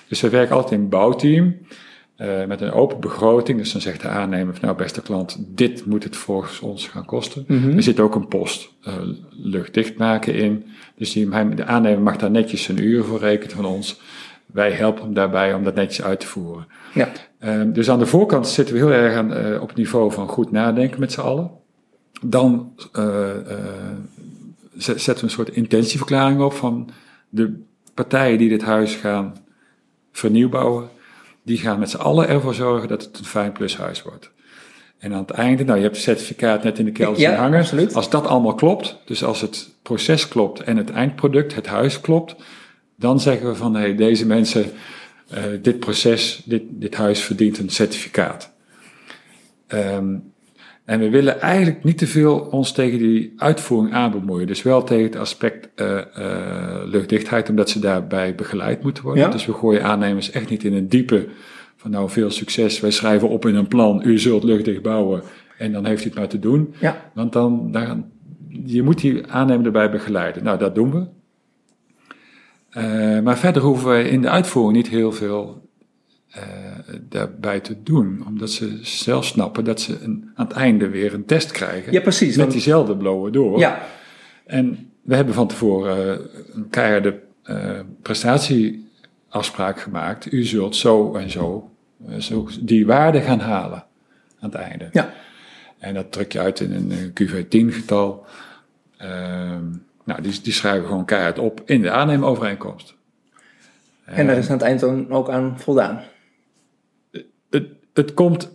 [0.07, 1.55] Dus we werken altijd in een bouwteam.
[2.17, 3.57] Uh, met een open begroting.
[3.57, 7.05] Dus dan zegt de aannemer van nou beste klant, dit moet het volgens ons gaan
[7.05, 7.43] kosten.
[7.47, 7.75] Mhm.
[7.75, 8.93] Er zit ook een post uh,
[9.29, 10.65] luchtdicht maken in.
[10.97, 14.01] Dus die, de aannemer mag daar netjes zijn uren voor rekenen van ons.
[14.45, 16.67] Wij helpen hem daarbij om dat netjes uit te voeren.
[16.93, 17.11] Ja.
[17.39, 20.27] Uh, dus aan de voorkant zitten we heel erg aan, uh, op het niveau van
[20.27, 21.51] goed nadenken met z'n allen.
[22.21, 22.73] Dan
[24.77, 26.89] zetten we een soort intentieverklaring op van
[27.29, 27.61] de
[27.93, 29.33] partijen die dit huis gaan
[30.17, 30.89] vernieuwbouwen.
[31.43, 34.31] Die gaan met z'n allen ervoor zorgen dat het een fijn plushuis wordt.
[34.97, 37.59] En aan het einde, nou je hebt het certificaat net in de kelder ja, hangen.
[37.59, 37.95] Absoluut.
[37.95, 42.35] Als dat allemaal klopt, dus als het proces klopt en het eindproduct, het huis klopt,
[42.95, 44.71] dan zeggen we van hé, hey, deze mensen,
[45.33, 48.53] uh, dit proces, dit, dit huis verdient een certificaat.
[49.67, 50.33] Um,
[50.85, 54.47] en we willen eigenlijk niet te veel ons tegen die uitvoering aanbemoeien.
[54.47, 59.23] Dus wel tegen het aspect uh, uh, luchtdichtheid, omdat ze daarbij begeleid moeten worden.
[59.23, 59.29] Ja.
[59.29, 61.27] Dus we gooien aannemers echt niet in een diepe
[61.75, 62.79] van nou veel succes.
[62.79, 65.21] Wij schrijven op in een plan, u zult luchtdicht bouwen
[65.57, 66.73] en dan heeft u het maar te doen.
[66.79, 67.11] Ja.
[67.13, 68.05] Want dan, dan,
[68.65, 70.43] je moet die aannemer erbij begeleiden.
[70.43, 71.05] Nou, dat doen we.
[72.77, 75.64] Uh, maar verder hoeven wij in de uitvoering niet heel veel
[76.37, 78.23] uh, daarbij te doen.
[78.27, 81.93] Omdat ze zelf snappen dat ze een, aan het einde weer een test krijgen.
[81.93, 82.37] Ja, precies.
[82.37, 83.59] Met diezelfde blowen door.
[83.59, 83.81] Ja,
[84.45, 90.31] En we hebben van tevoren uh, een keiharde uh, prestatieafspraak gemaakt.
[90.31, 91.71] U zult zo en zo,
[92.19, 93.85] zo die waarde gaan halen
[94.39, 94.89] aan het einde.
[94.91, 95.13] Ja.
[95.79, 98.25] En dat druk je uit in een QV10 getal.
[100.03, 102.95] nou, die, die schrijven we gewoon keihard op in de aannemovereenkomst.
[104.05, 106.03] en daar is aan het eind dan ook aan voldaan.
[107.97, 108.49] Het, komt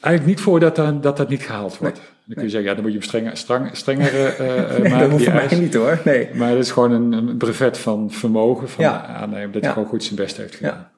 [0.00, 2.00] eigenlijk niet voor dat dat, dat, dat niet gehaald wordt.
[2.24, 4.98] Dan kun je zeggen, ja, dan moet je hem strenger, streng, strengere uh, nee, maken.
[4.98, 6.00] dat hoeft mij niet hoor.
[6.04, 6.28] Nee.
[6.34, 9.00] Maar het is gewoon een, een brevet van vermogen van Ja.
[9.00, 9.46] de aannemer.
[9.52, 9.60] Dat Ja.
[9.60, 10.88] hij gewoon goed zijn best heeft gedaan.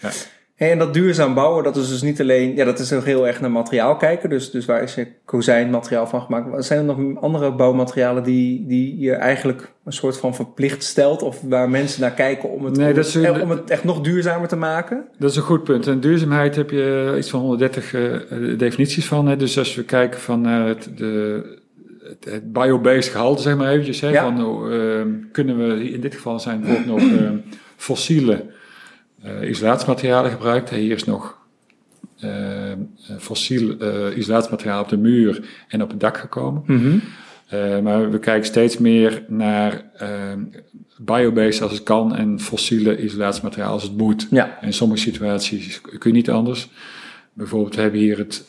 [0.00, 0.10] Ja.
[0.56, 3.40] En dat duurzaam bouwen, dat is dus niet alleen, ja, dat is ook heel erg
[3.40, 4.30] naar materiaal kijken.
[4.30, 6.50] Dus, dus waar is je kozijnmateriaal van gemaakt?
[6.50, 11.22] Maar zijn er nog andere bouwmaterialen die, die je eigenlijk een soort van verplicht stelt?
[11.22, 13.70] Of waar mensen naar kijken om het, Nee, om, het, is een- eh, om het
[13.70, 15.04] echt nog duurzamer te maken?
[15.18, 15.86] Dat is een goed punt.
[15.86, 18.10] En duurzaamheid heb je iets van 130 eh,
[18.58, 19.26] definities van.
[19.28, 19.36] Hè.
[19.36, 21.42] Dus als we kijken van naar het, de,
[22.02, 24.00] het, het biobased gehalte, zeg maar eventjes.
[24.00, 24.22] Hè, Ja.
[24.22, 25.00] van, oh, eh,
[25.32, 27.30] kunnen we, in dit geval zijn bijvoorbeeld nog eh,
[27.76, 28.40] fossiele eh,
[29.42, 30.70] isolatiematerialen gebruikt.
[30.70, 31.38] Hier is nog
[32.18, 32.72] eh,
[33.18, 36.62] fossiel eh, isolatiemateriaal op de muur en op het dak gekomen.
[37.46, 40.08] Eh, maar we kijken steeds meer naar eh,
[40.98, 44.26] biobased als het kan en fossiele isolatiemateriaal als het moet.
[44.30, 46.68] Ja, In sommige situaties kun je niet anders.
[47.32, 48.44] Bijvoorbeeld, we hebben hier het,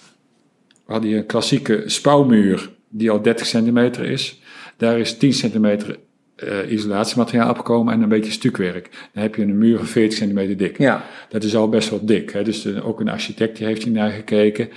[0.86, 4.42] we hadden hier een klassieke spouwmuur die al 30 centimeter is.
[4.78, 5.98] Daar is 10 centimeter
[6.36, 8.90] eh, isolatiemateriaal opgekomen en een beetje stukwerk.
[9.14, 10.78] Dan heb je een muur van 40 centimeter dik.
[10.78, 12.30] ja, Dat is al best wel dik.
[12.30, 12.44] Hè?
[12.44, 14.70] Dus de- ook een architect die heeft hier naar gekeken.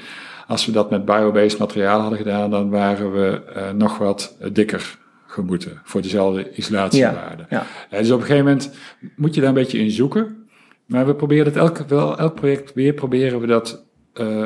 [0.46, 4.48] Als we dat met biobased materiaal hadden gedaan, dan waren we eh, nog wat eh,
[4.52, 7.46] dikker gemoeten voor dezelfde isolatiewaarde.
[7.50, 7.66] ja.
[7.90, 8.70] Eh, dus op een gegeven moment
[9.16, 10.36] moet je daar een beetje in zoeken.
[10.86, 13.86] Maar we proberen het elk, wel, elk project weer proberen we dat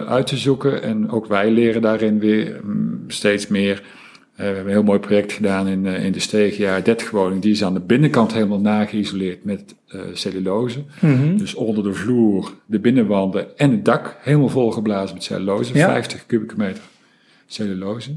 [0.09, 0.83] uit te zoeken.
[0.83, 3.83] En ook wij leren daarin weer mm, steeds meer.
[4.33, 7.43] Eh, we hebben een heel mooi project gedaan in, eh, in de Steegjaar 30 woning.
[7.43, 10.85] Die is aan de binnenkant helemaal nageïsoleerd met eh, cellulose.
[11.01, 11.37] Mhm.
[11.37, 15.75] Dus onder de vloer, de binnenwanden en het dak helemaal volgeblazen met cellulose.
[15.75, 15.87] Ja.
[15.87, 16.83] 50 kubieke meter
[17.47, 18.11] cellulose.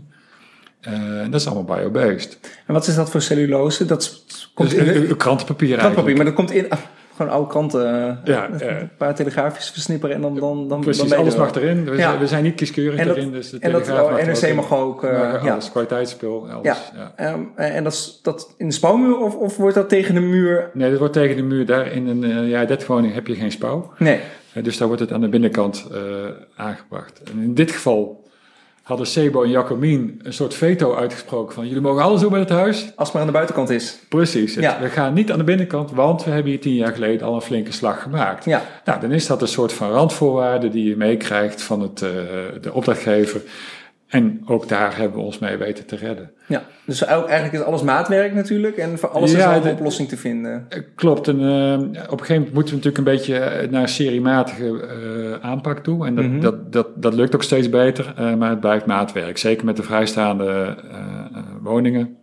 [0.80, 2.40] En dat is allemaal biobased.
[2.66, 3.86] En wat is dat voor cellulose?
[3.86, 4.24] Dat
[4.54, 6.16] komt Dus in krantenpapier krantenpapier, eigenlijk.
[6.16, 6.68] maar dat komt in...
[7.16, 8.08] gewoon oude kranten.
[8.08, 11.86] eh, Ja, een paar telegrafisch versnipperen en dan, dan, dan, Precies, dan alles mag erin.
[11.86, 11.98] We, Ja.
[12.10, 13.32] zijn, we zijn niet kieskeurig En dat- erin.
[13.32, 15.04] Dus de En dat oh, mag NRC mag ook...
[15.04, 15.12] eh,
[15.44, 15.52] ja.
[15.52, 16.64] alles, kwaliteitsspul, alles.
[16.66, 16.78] Ja.
[16.96, 17.12] Ja.
[17.16, 20.70] Ehm, en dat is dat in de spouwmuur of, of wordt dat tegen de muur?
[20.74, 21.66] Nee, dat wordt tegen de muur.
[21.66, 23.94] Daar in een eh, ja, 30 woning heb je geen spouw.
[23.98, 24.20] Nee.
[24.54, 26.00] Eh, dus daar wordt het aan de binnenkant eh,
[26.56, 27.22] aangebracht.
[27.34, 28.24] En in dit geval
[28.86, 32.50] hadden Sebo en Jacomien een soort veto uitgesproken van jullie mogen alles doen met het
[32.50, 32.92] huis.
[32.96, 33.98] Als het maar aan de buitenkant is.
[34.10, 34.56] Precies.
[34.56, 34.80] Het- Ja.
[34.82, 37.42] We gaan niet aan de binnenkant, want we hebben hier tien jaar geleden al een
[37.42, 38.46] flinke slag gemaakt.
[38.46, 38.62] Ja.
[38.86, 42.10] Nou, dan is dat een soort van randvoorwaarde die je meekrijgt van het, eh,
[42.62, 43.42] de opdrachtgever.
[44.16, 46.32] En ook daar hebben we ons mee weten te redden.
[46.48, 46.64] ja.
[46.86, 48.78] Dus eigenlijk is alles maatwerk natuurlijk.
[48.78, 50.66] En voor alles is Ja, al een oplossing te vinden.
[50.70, 51.28] Eh, Klopt.
[51.28, 54.80] En eh, op een gegeven moment moeten we natuurlijk een beetje eh, naar seriematige
[55.42, 56.06] eh, aanpak toe.
[56.06, 56.40] En dat, Mhm.
[56.40, 59.38] dat, dat, dat lukt ook steeds beter, maar het blijft maatwerk.
[59.38, 60.78] Zeker met de vrijstaande
[61.62, 62.18] woningen.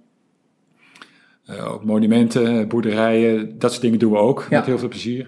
[1.66, 4.56] Ook monumenten, boerderijen, dat soort dingen doen we ook Ja.
[4.58, 5.26] met heel veel plezier.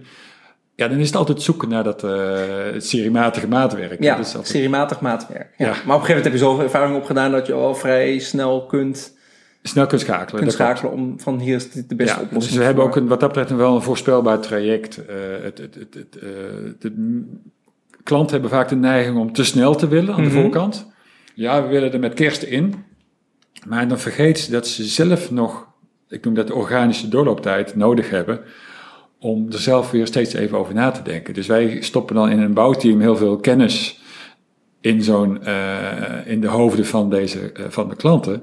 [0.77, 4.03] Ja, dan is het altijd zoeken naar dat het seriematige maatwerk.
[4.03, 5.49] Ja, Dat is altijd- seriematig maatwerk.
[5.57, 5.67] Ja.
[5.67, 5.71] Ja.
[5.71, 8.67] Maar op een gegeven moment heb je zoveel ervaring opgedaan dat je al vrij snel
[8.67, 9.17] kunt,
[9.63, 10.41] snel kunt schakelen.
[10.41, 12.49] kunt schakelen om van hier is dit de beste Ja, oplossing.
[12.53, 15.07] dus we hebben ook een, wat dat betreft wel een voorspelbaar traject.
[15.07, 16.29] Eh, het, het, het, het, eh,
[16.79, 17.23] de
[18.03, 20.41] klanten hebben vaak de neiging om te snel te willen aan de Mhm.
[20.41, 20.87] voorkant.
[21.35, 22.75] Ja, we willen er met kerst in.
[23.67, 25.67] Maar dan vergeet ze dat ze zelf nog,
[26.09, 28.41] ik noem dat de organische doorlooptijd, nodig hebben
[29.25, 31.35] om er zelf weer steeds even over na te denken.
[31.35, 34.01] Dus wij stoppen dan in een bouwteam heel veel kennis
[34.81, 38.43] in, zo'n, eh, in de hoofden van, deze, eh, van de klanten.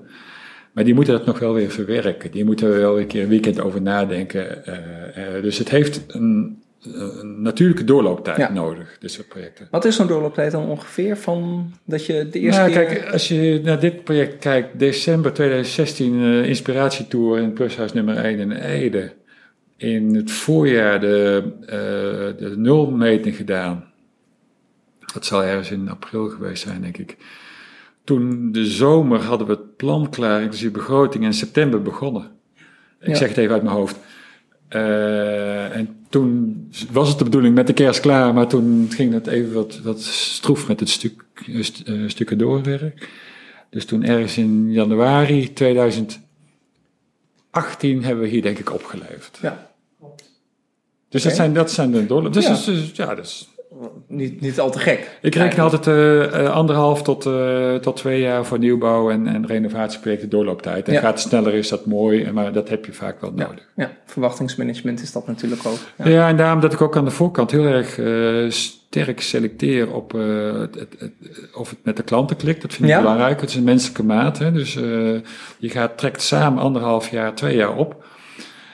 [0.74, 2.32] Maar die moeten dat nog wel weer verwerken.
[2.32, 4.66] Die moeten er wel een keer een weekend over nadenken.
[4.66, 8.52] Eh, dus het heeft een, een natuurlijke doorlooptijd Ja.
[8.52, 9.68] nodig, dit soort projecten.
[9.72, 12.86] Wat is zo'n doorlooptijd dan ongeveer van dat je de eerste Nou, keer...
[12.86, 18.40] kijk, als je naar dit project kijkt, december 2016 eh inspiratietour in Plushuis nummer 1
[18.40, 19.20] in Ede.
[19.82, 21.70] In het voorjaar de, eh,
[22.48, 23.86] de nulmeting gedaan.
[25.14, 27.18] Dat zal ergens in april geweest zijn, denk ik.
[28.04, 32.32] Toen de zomer hadden we het plan klaar, inclusief begroting, in september begonnen.
[33.00, 33.16] Ik Ja.
[33.16, 33.98] zeg het even uit mijn hoofd.
[34.68, 36.56] Eh, en toen
[36.92, 40.02] was het de bedoeling met de kerst klaar, maar toen ging het even wat, wat
[40.02, 41.24] stroef met het stuk,
[41.60, 43.10] st- eh, stukken doorwerk.
[43.70, 46.22] Dus toen ergens in januari 2018
[48.04, 49.40] hebben we hier denk ik opgeleverd.
[49.42, 49.71] Ja,
[51.12, 52.34] Dus dat, zijn, dat zijn de doorloop.
[52.34, 52.50] Dus, Ja.
[52.50, 53.50] dus, dus, ja, dus
[54.08, 55.18] niet, niet al te gek.
[55.22, 59.48] ik reken altijd eh, eh, anderhalf tot, eh, tot twee jaar voor nieuwbouw en, en
[59.48, 60.88] renovatieprojecten doorlooptijd.
[60.88, 61.00] En Ja.
[61.00, 63.68] gaat sneller is dat mooi, maar dat heb je vaak wel nodig.
[63.76, 65.78] ja, verwachtingsmanagement is dat natuurlijk ook.
[65.98, 66.08] Ja.
[66.08, 66.28] Ja.
[66.28, 68.00] en daarom dat ik ook aan de voorkant heel erg
[68.54, 71.12] sterk selecteer op het, het, het-
[71.56, 72.62] of het met de klanten klikt.
[72.62, 73.00] Dat vind ik Ja.
[73.02, 73.42] belangrijk.
[73.42, 74.38] Het is een menselijke maat.
[74.38, 74.52] Hè?
[74.52, 74.74] Dus
[75.58, 78.04] je gaat, trekt samen anderhalf jaar, twee jaar op.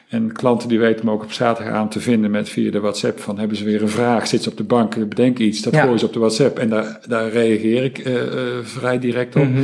[0.08, 3.39] En klanten die weten me ook op zaterdagavond te vinden met via de WhatsApp van
[3.39, 5.82] hebben ze weer een vraag, zit ze op de bank, bedenk iets, dat Ja.
[5.82, 8.22] gooien ze op de WhatsApp en daar, daar reageer ik eh,
[8.58, 9.48] eh, vrij direct op.
[9.50, 9.63] Mhm.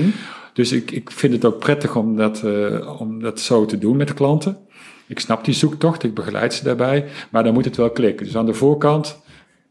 [0.54, 3.98] Dus ik, ik vind het ook prettig om dat, eh, om dat zo te doen
[3.98, 4.58] met de klanten.
[5.08, 8.26] Ik snap die zoektocht, ik begeleid ze daarbij, maar dan moet het wel klikken.
[8.26, 9.22] Dus aan de voorkant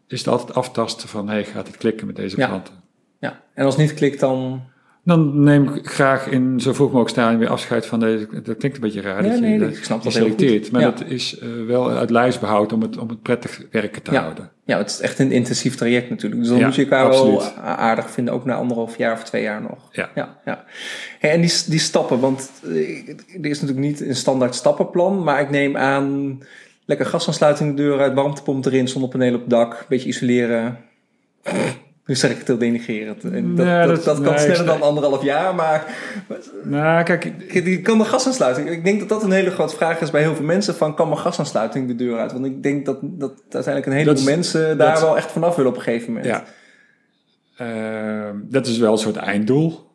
[0.08, 2.46] is het altijd aftasten van, hey, gaat het klikken met deze Ja.
[2.46, 2.74] klanten?
[3.20, 4.62] Ja, en als het niet klikt, dan...
[5.04, 8.28] Dan neem ik graag in zo vroeg mogelijk stadium weer afscheid van deze.
[8.42, 9.22] Dat klinkt een beetje raar.
[9.24, 10.70] Ja, dat je, nee, ik snap dat selecteert.
[10.70, 10.90] Maar Ja.
[10.90, 14.20] dat is eh, wel uit lijfsbehoud om het, om het prettig werken te Ja.
[14.22, 14.50] houden.
[14.64, 16.40] Ja, het is echt een intensief traject natuurlijk.
[16.40, 17.56] Dus dan moet je elkaar wel absoluut.
[17.62, 19.88] aardig vinden, ook na anderhalf jaar of twee jaar nog.
[19.92, 20.10] Ja.
[20.14, 20.64] Ja,
[21.20, 23.08] en die, die stappen, want eh,
[23.42, 26.38] er is natuurlijk niet een standaard stappenplan, maar ik neem aan
[26.84, 30.78] lekker gasaansluiting de deur uit, warmtepomp erin, zonnepanelen op het dak, een beetje isoleren.
[32.06, 33.24] Nu zeg ik het heel denigrerend.
[33.24, 35.84] En Dat, dat, dat- dat kan nee, ik sneller dan anderhalf jaar, maar
[36.64, 38.70] Nou, kijk, ik- die kan de gasaansluiting.
[38.70, 41.08] Ik denk dat dat een hele grote vraag is bij heel veel mensen: van kan
[41.08, 42.32] mijn gasaansluiting de deur uit?
[42.32, 45.76] Want ik denk dat, dat uiteindelijk een heleboel mensen daar wel echt vanaf willen op
[45.76, 46.26] een gegeven moment.
[46.26, 46.44] ja.
[47.56, 49.90] Ehm, dat is wel een soort einddoel.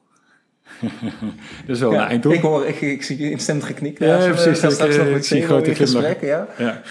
[1.65, 2.31] dat is wel Ja, een einddoel.
[2.33, 3.99] Ik hoor, ik, ik zie je instemmend geknikt.
[3.99, 6.47] Ja, we precies, gaan ik, straks eh, nog ik met zie grote in gesprek, ja.
[6.57, 6.81] Ja.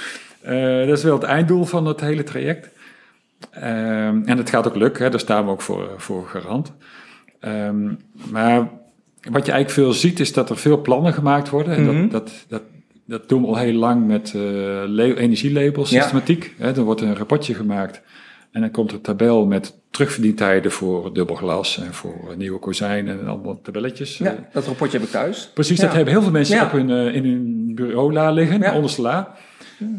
[0.41, 2.69] Eh, dat is wel het einddoel van het hele traject.
[3.61, 6.73] Ehm, en het gaat ook lukken, hè, daar staan we ook voor, voor garant.
[7.41, 7.85] Ehm,
[8.31, 8.59] maar
[9.31, 11.75] wat je eigenlijk veel ziet, is dat er veel plannen gemaakt worden.
[11.77, 12.01] En Mhm.
[12.09, 12.63] dat, dat, dat,
[13.07, 14.41] dat doen we al heel lang met eh
[14.87, 16.01] le- energielabels, Ja.
[16.01, 16.55] systematiek.
[16.59, 18.01] Hè, er wordt een rapportje gemaakt.
[18.53, 23.21] En dan komt er een tabel met terugverdientijden voor dubbel glas en voor nieuwe kozijnen
[23.21, 24.19] en allemaal tabelletjes.
[24.19, 25.51] Ja, Eh, dat rapportje heb ik thuis.
[25.55, 25.85] Precies, Ja.
[25.85, 26.65] dat hebben heel veel mensen Ja.
[26.65, 28.75] op hun, eh, in hun bureau la liggen, Ja.
[28.75, 29.35] onderste la.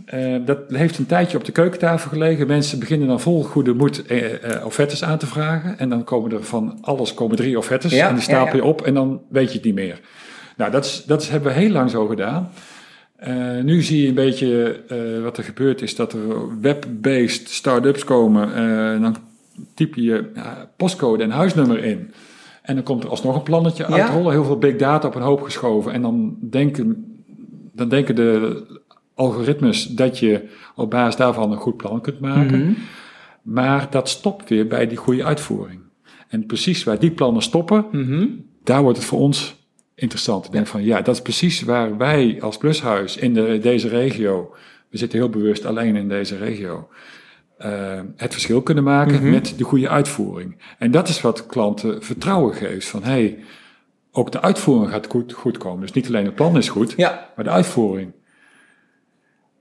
[0.06, 2.48] Eh, dat heeft een tijdje op de keukentafel gelegen.
[2.48, 5.80] Mensen beginnen dan vol goede moed eh, offertes aan te vragen.
[5.80, 7.92] En dan komen er van alles komen drie offertes.
[7.92, 8.68] Ja, en die stapel je ja.
[8.68, 10.00] op en dan weet je het niet meer.
[10.58, 12.50] Nou, dat, is, dat is, hebben we heel lang zo gedaan.
[13.63, 14.80] Nu zie je een beetje
[15.24, 18.54] wat er gebeurt is dat er web-based start-ups komen.
[18.54, 19.16] En dan
[19.74, 20.26] typ je
[20.76, 22.13] postcode en huisnummer in.
[22.62, 24.32] En dan komt er alsnog een plannetje uitrollen.
[24.32, 25.92] Heel veel big data op een hoop geschoven.
[25.92, 27.06] En dan denken,
[27.74, 28.63] dan denken de
[29.17, 32.60] algoritmes dat je op basis daarvan een goed plan kunt maken.
[32.63, 32.71] Mhm.
[33.41, 35.80] Maar dat stopt weer bij die goede uitvoering.
[36.27, 38.27] En precies waar die plannen stoppen, Mhm.
[38.63, 39.56] daar wordt het voor ons
[39.95, 40.45] interessant.
[40.45, 44.56] Ik denk van ja, dat is precies waar wij als plushuis in de, deze regio,
[44.89, 46.88] we zitten heel bewust alleen in deze regio,
[47.58, 49.30] eh, het verschil kunnen maken Mhm.
[49.30, 50.58] met de goede uitvoering.
[50.77, 52.88] En dat is wat klanten vertrouwen geeft.
[52.88, 53.38] Van hey,
[54.12, 55.82] ook de uitvoering gaat goed, goed komen.
[55.82, 58.12] Dus niet alleen het plan is goed, Ja, maar de uitvoering.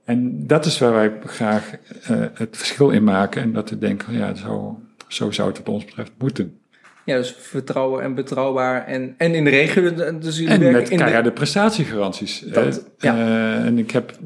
[0.06, 1.70] En dat is waar wij graag
[2.02, 3.42] eh, het verschil in maken.
[3.42, 6.58] En dat we denken, ja, zo, zo zou het wat ons betreft moeten.
[7.04, 8.86] ja, dus vertrouwen en betrouwbaar.
[8.86, 11.32] En, en in de regio, dus jullie En werken met in de...
[11.32, 12.40] prestatiegaranties.
[12.40, 13.14] Dat- Eh, ja.
[13.16, 14.18] eh, en ik, heb,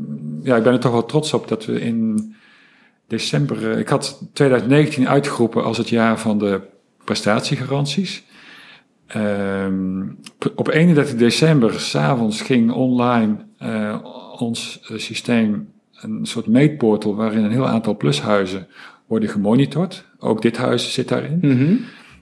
[0.43, 2.35] ja, ik ben er toch wel trots op dat we in
[3.07, 3.71] december...
[3.73, 6.61] eh, ik had 2019 uitgeroepen als het jaar van de
[7.05, 8.25] prestatiegaranties.
[9.07, 10.03] Ehm,
[10.55, 13.99] op 31 december, s'avonds, ging online eh,
[14.41, 15.69] ons eh, systeem
[16.01, 17.15] een soort meetportal...
[17.15, 18.67] waarin een heel aantal plushuizen
[19.07, 20.05] worden gemonitord.
[20.19, 21.39] Ook dit huis zit daarin.
[21.43, 21.75] Mhm.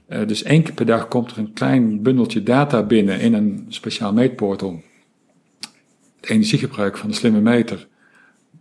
[0.07, 3.65] Eh, dus één keer per dag komt er een klein bundeltje data binnen in een
[3.67, 4.81] speciaal meetportal.
[6.19, 7.87] Het energiegebruik van de slimme meter,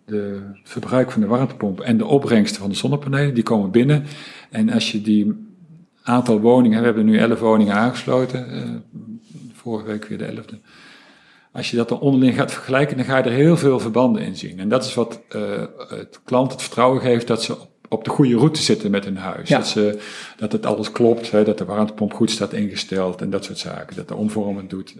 [0.04, 4.04] de het verbruik van de warmtepomp en de opbrengsten van de zonnepanelen, die komen binnen.
[4.50, 5.46] En als je die
[6.02, 8.62] aantal woningen, we hebben nu 11 woningen aangesloten, eh,
[9.52, 10.58] vorige week weer de 11e.
[11.52, 14.36] Als je dat dan onderling gaat vergelijken, dan ga je er heel veel verbanden in
[14.36, 14.58] zien.
[14.58, 18.10] En dat is wat eh, het klant het vertrouwen geeft dat ze op, op de
[18.10, 19.48] goede route zitten met hun huis.
[19.48, 19.58] Ja.
[19.58, 19.98] Dat, ze,
[20.36, 23.96] dat het alles klopt, hè, dat de warmtepomp goed staat ingesteld en dat soort zaken.
[23.96, 24.94] Dat de omvorming doet.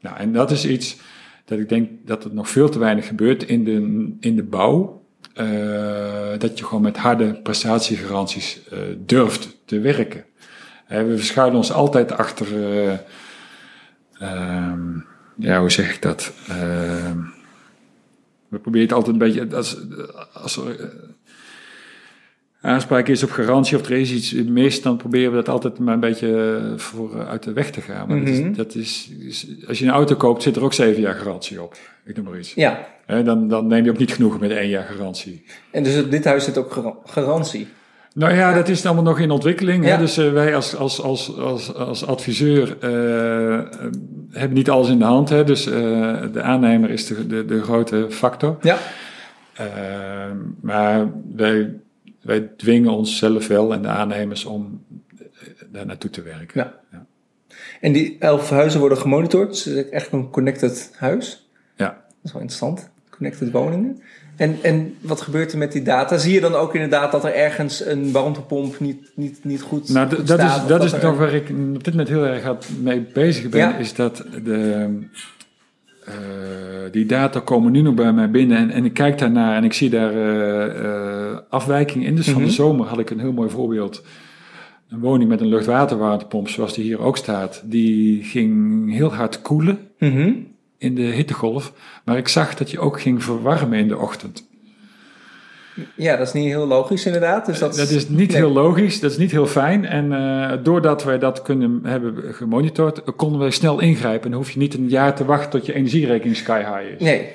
[0.00, 0.96] Nou, en dat is iets
[1.44, 5.04] dat ik denk dat het nog veel te weinig gebeurt in de, in de bouw.
[5.34, 10.24] Eh, dat je gewoon met harde prestatiegaranties eh, durft te werken.
[10.88, 12.98] We verschuilen ons altijd achter, eh,
[14.18, 14.98] ehm,
[15.36, 16.32] ja, hoe zeg ik dat?
[16.48, 17.18] Ehm,
[18.48, 19.76] we proberen het altijd een beetje, als,
[20.32, 20.86] als er eh,
[22.60, 25.94] aanspraak is op garantie of er is iets mis, dan proberen we dat altijd maar
[25.94, 28.08] een beetje eh, voor eh, uit de weg te gaan.
[28.08, 28.48] Maar dat Mhm.
[28.50, 31.62] is, dat is, is- als je een auto koopt, zit er ook zeven jaar garantie
[31.62, 31.76] op.
[32.04, 32.54] Ik noem maar iets.
[32.54, 35.44] Ja, dan, dan neem je ook niet genoegen met één jaar garantie.
[35.70, 37.68] en dus dit huis zit ook gar- garantie.
[38.16, 39.84] Nou ja, dat is allemaal nog in ontwikkeling.
[39.84, 39.90] Ja.
[39.90, 39.98] Hè?
[39.98, 43.72] Dus eh, wij als, als, als, als, als adviseur eh,
[44.30, 45.28] hebben niet alles in de hand.
[45.28, 45.44] Hè?
[45.44, 45.72] Dus eh,
[46.32, 48.58] de aannemer is de, de, de grote factor.
[48.60, 48.78] Ja,
[50.60, 51.74] maar wij,
[52.22, 54.84] wij dwingen onszelf wel en de aannemers om
[55.72, 56.72] daar naartoe te werken.
[56.90, 57.06] Ja.
[57.80, 59.48] en die elf huizen worden gemonitord.
[59.48, 61.48] Dus het is echt een connected huis.
[61.76, 61.88] Ja.
[61.88, 62.90] Dat is wel interessant.
[63.10, 64.02] connected woningen.
[64.36, 66.18] En, en wat gebeurt er met die data?
[66.18, 70.08] Zie je dan ook inderdaad dat er ergens een warmtepomp niet, niet, niet goed, Nou,
[70.08, 72.54] goed dat staat, is, dat is er- nog waar ik op dit moment heel erg
[72.82, 73.60] mee bezig ben.
[73.60, 73.76] Ja.
[73.76, 74.88] Is dat de,
[76.04, 76.12] eh,
[76.90, 78.56] die data komen nu nog bij mij binnen.
[78.58, 82.14] En, en ik kijk daarnaar en ik zie daar eh eh, afwijkingen in.
[82.16, 82.44] Dus van Mhm.
[82.44, 84.04] de zomer had ik een heel mooi voorbeeld.
[84.90, 87.62] Een woning met een luchtwaterwaterpomp, zoals die hier ook staat.
[87.64, 90.32] Die ging heel hard koelen Mhm.
[90.78, 91.72] In de hittegolf.
[92.04, 94.46] Maar ik zag dat je ook ging verwarmen in de ochtend.
[95.94, 97.46] Ja, dat is niet heel logisch inderdaad.
[97.46, 98.36] Dus dat, Dat is niet nee.
[98.36, 99.84] heel logisch, dat is niet heel fijn.
[99.84, 104.30] En eh, doordat wij dat kunnen hebben gemonitord, konden wij snel ingrijpen.
[104.30, 107.02] En hoef je niet een jaar te wachten tot je energierekening sky high is.
[107.02, 107.28] Nee,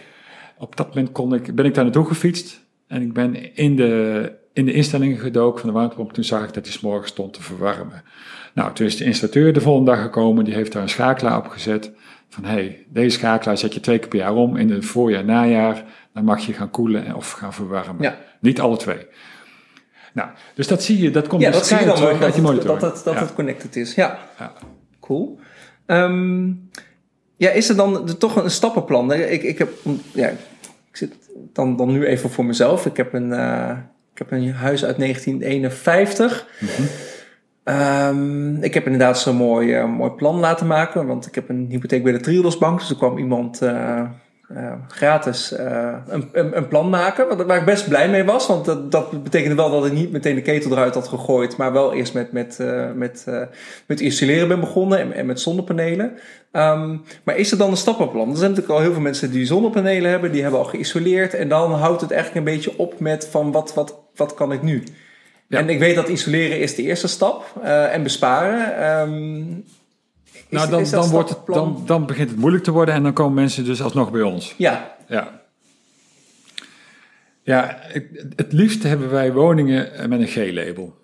[0.57, 2.59] Op dat moment kon ik, ben ik daar naartoe gefietst.
[2.87, 6.13] En ik ben in de, in de instellingen gedoken van de warmtepomp.
[6.13, 8.03] Toen zag ik dat die 's morgens stond te verwarmen.
[8.53, 10.45] Nou, toen is de installateur de volgende dag gekomen.
[10.45, 11.91] Die heeft daar een schakelaar op gezet.
[12.33, 14.57] Van hé, hey, deze schakelaar zet je twee keer per jaar om.
[14.57, 15.83] In het voorjaar, najaar.
[16.13, 18.01] Dan mag je gaan koelen en- of gaan verwarmen.
[18.03, 18.17] Ja.
[18.39, 19.05] Niet alle twee.
[20.13, 22.27] Nou, dus dat zie je, dat komt ja, dus dat je terug dat, uit die
[22.27, 22.79] het, monitoring.
[22.79, 23.19] dat, dat Ja.
[23.19, 23.95] het connected is.
[23.95, 24.53] Ja, Ja.
[24.99, 25.39] cool.
[25.85, 26.47] Ehm,
[27.37, 29.13] ja, is er dan er toch een stappenplan?
[29.13, 29.69] Ik, ik heb,
[30.13, 30.37] ja, ik
[30.91, 31.13] zit
[31.53, 32.85] dan, dan nu even voor mezelf.
[32.85, 33.77] Ik heb een, eh,
[34.13, 36.47] ik heb een huis uit 1951.
[36.59, 36.81] Mhm.
[37.63, 41.67] Ehm, ik heb inderdaad zo'n mooi, eh, mooi plan laten maken, want ik heb een
[41.69, 42.79] hypotheek bij de Triodosbank.
[42.79, 43.99] Dus er kwam iemand eh,
[44.47, 45.51] eh, gratis
[46.07, 48.47] een, een, een plan maken, waar ik best blij mee was.
[48.47, 51.73] Want dat, dat betekende wel dat ik niet meteen de ketel eruit had gegooid, maar
[51.73, 52.59] wel eerst met, met,
[52.95, 53.25] met,
[53.85, 56.11] met isoleren ben begonnen en, en met zonnepanelen.
[56.51, 58.29] Ehm, maar is er dan een stappenplan?
[58.29, 61.33] Er zijn natuurlijk al heel veel mensen die zonnepanelen hebben, die hebben al geïsoleerd.
[61.33, 64.61] En dan houdt het eigenlijk een beetje op met van wat, wat, wat kan ik
[64.61, 64.83] nu?
[65.51, 65.57] Ja.
[65.59, 68.77] En ik weet dat isoleren is de eerste stap eh, en besparen.
[68.77, 69.43] Ehm,
[70.31, 73.13] is- Nou, dan, dan, wordt het, dan, dan begint het moeilijk te worden en dan
[73.13, 74.53] komen mensen dus alsnog bij ons.
[74.57, 75.39] Ja, Ja.
[77.43, 80.97] Ja, ik- het liefst hebben wij woningen met een G-label.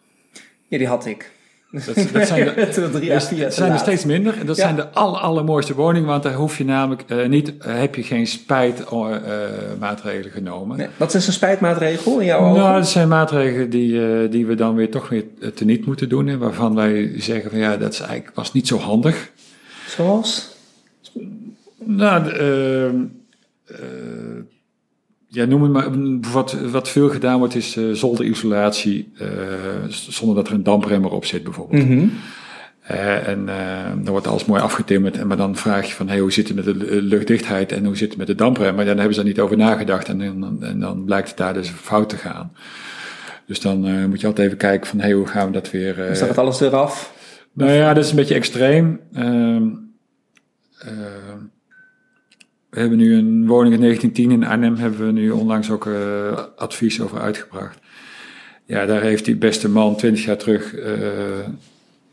[0.68, 1.32] ja, die had ik.
[1.72, 4.38] Dat, dat zijn de, drie dus er steeds minder.
[4.40, 4.64] En dat Ja.
[4.64, 8.04] zijn de aller, allermooiste woningen, want daar hoef je namelijk eh, niet, eh, heb je
[8.04, 10.78] geen spijtmaatregelen genomen.
[10.78, 12.62] Nee, wat is een spijtmaatregel in jouw ogen?
[12.62, 15.24] Nou, dat zijn maatregelen die, eh, die we dan weer toch weer
[15.56, 16.28] teniet moeten doen.
[16.28, 19.32] En waarvan wij zeggen van ja, dat is eigenlijk, was niet zo handig.
[19.88, 20.56] Zoals?
[21.84, 22.96] Nou, ehm,
[23.66, 23.78] eh,
[25.38, 25.88] ja, noem het maar.
[26.32, 29.28] Wat, wat veel gedaan wordt is eh, zolderisolatie eh,
[29.90, 31.88] zonder dat er een dampremmer op zit bijvoorbeeld.
[31.88, 32.06] Mhm.
[32.82, 33.46] Eh, en
[33.96, 35.18] dan wordt alles mooi afgetimmerd.
[35.18, 37.86] En maar dan vraag je van, hey, hoe zit het met de lu- luchtdichtheid en
[37.86, 38.76] hoe zit het met de dampremmer?
[38.76, 41.54] Maar dan hebben ze daar niet over nagedacht en, dan- en dan blijkt het daar
[41.54, 42.52] dus fout te gaan.
[43.46, 46.02] Dus dan moet je altijd even kijken van, hey, hoe gaan we dat weer...
[46.02, 47.14] eh, Dus dan gaat alles eraf.
[47.54, 49.00] nou ja, dat is een beetje extreem.
[49.14, 49.64] Ehm,
[50.80, 51.38] ehm,
[52.70, 56.40] we hebben nu een woning in 1910 in Arnhem, hebben we nu onlangs ook eh,
[56.56, 57.80] advies over uitgebracht.
[58.66, 60.92] Ja, daar heeft die beste man 20 jaar terug eh,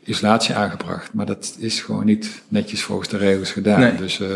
[0.03, 1.13] isolatie aangebracht.
[1.13, 3.79] Maar dat is gewoon niet netjes volgens de regels gedaan.
[3.79, 3.95] Nee.
[3.95, 4.29] Dus eh,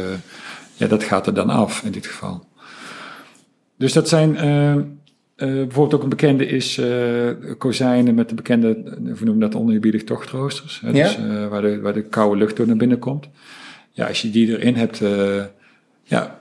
[0.75, 2.47] ja, dat gaat er dan af in dit geval.
[3.77, 4.31] Dus dat zijn
[5.35, 6.81] bijvoorbeeld ook een bekende is
[7.57, 10.81] kozijnen met de bekende, we noemen dat oneerbiedig tochtroosters.
[10.81, 11.03] Hè, Ja.
[11.03, 11.17] Dus
[11.49, 13.29] waar, de, waar de koude lucht door naar binnen komt.
[13.91, 15.01] Ja, als je die erin hebt,
[16.09, 16.39] ja,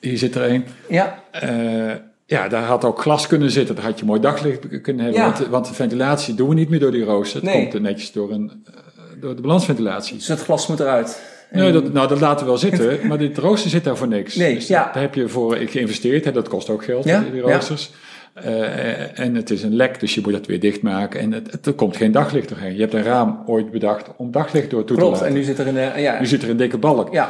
[0.00, 0.64] hier zit er een.
[0.88, 1.94] Ja, Eh,
[2.26, 3.74] ja, daar had ook glas kunnen zitten.
[3.74, 5.22] Daar had je mooi daglicht kunnen hebben.
[5.22, 5.32] Ja.
[5.32, 7.40] Want, want de ventilatie doen we niet meer door die rooster.
[7.40, 7.60] Het Nee.
[7.62, 8.72] komt er netjes door, een, eh,
[9.20, 10.16] door de balansventilatie.
[10.16, 11.22] dus het glas moet eruit.
[11.52, 12.98] Nee, dat, nou, dat laten we wel zitten.
[13.08, 14.34] maar dit rooster zit daar voor niks.
[14.36, 14.90] Nee, dus ja.
[14.92, 16.24] daar heb je voor geïnvesteerd.
[16.24, 17.40] Hè, dat kost ook geld, Ja, die ja.
[17.52, 17.90] roosters.
[18.34, 21.20] Eh, en het is een lek, dus je moet dat weer dichtmaken.
[21.20, 22.74] En het, het- er komt geen daglicht doorheen.
[22.74, 25.40] Je hebt een raam ooit bedacht om daglicht door toe Klopt, te en laten.
[25.40, 26.00] nu zit er een...
[26.02, 27.12] ja, Nu zit er een dikke balk.
[27.12, 27.28] ja,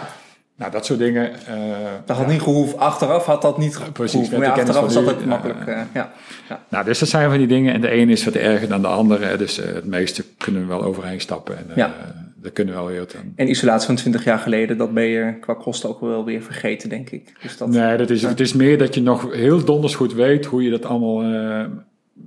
[0.60, 1.30] Nou, dat soort dingen.
[1.46, 1.56] eh,
[2.04, 2.78] dat had niet gehoeven.
[2.78, 3.92] Achteraf had dat niet gehoeven.
[3.92, 5.66] precies, met ja, achteraf altijd nu, makkelijk.
[5.66, 6.12] eh, ja.
[6.48, 6.62] Ja.
[6.68, 7.74] Nou, dus dat zijn van die dingen.
[7.74, 9.36] En de ene is wat erger dan de andere.
[9.36, 11.56] Dus eh, het meeste kunnen we wel overheen stappen.
[11.56, 11.94] En Ja.
[12.36, 13.06] daar kunnen we wel weer.
[13.36, 16.88] En isolatie van 20 jaar geleden, dat ben je qua kosten ook wel weer vergeten,
[16.88, 17.32] denk ik.
[17.42, 20.46] Dus dat, Nee, dat is, het is meer dat je nog heel donders goed weet
[20.46, 21.22] hoe je dat allemaal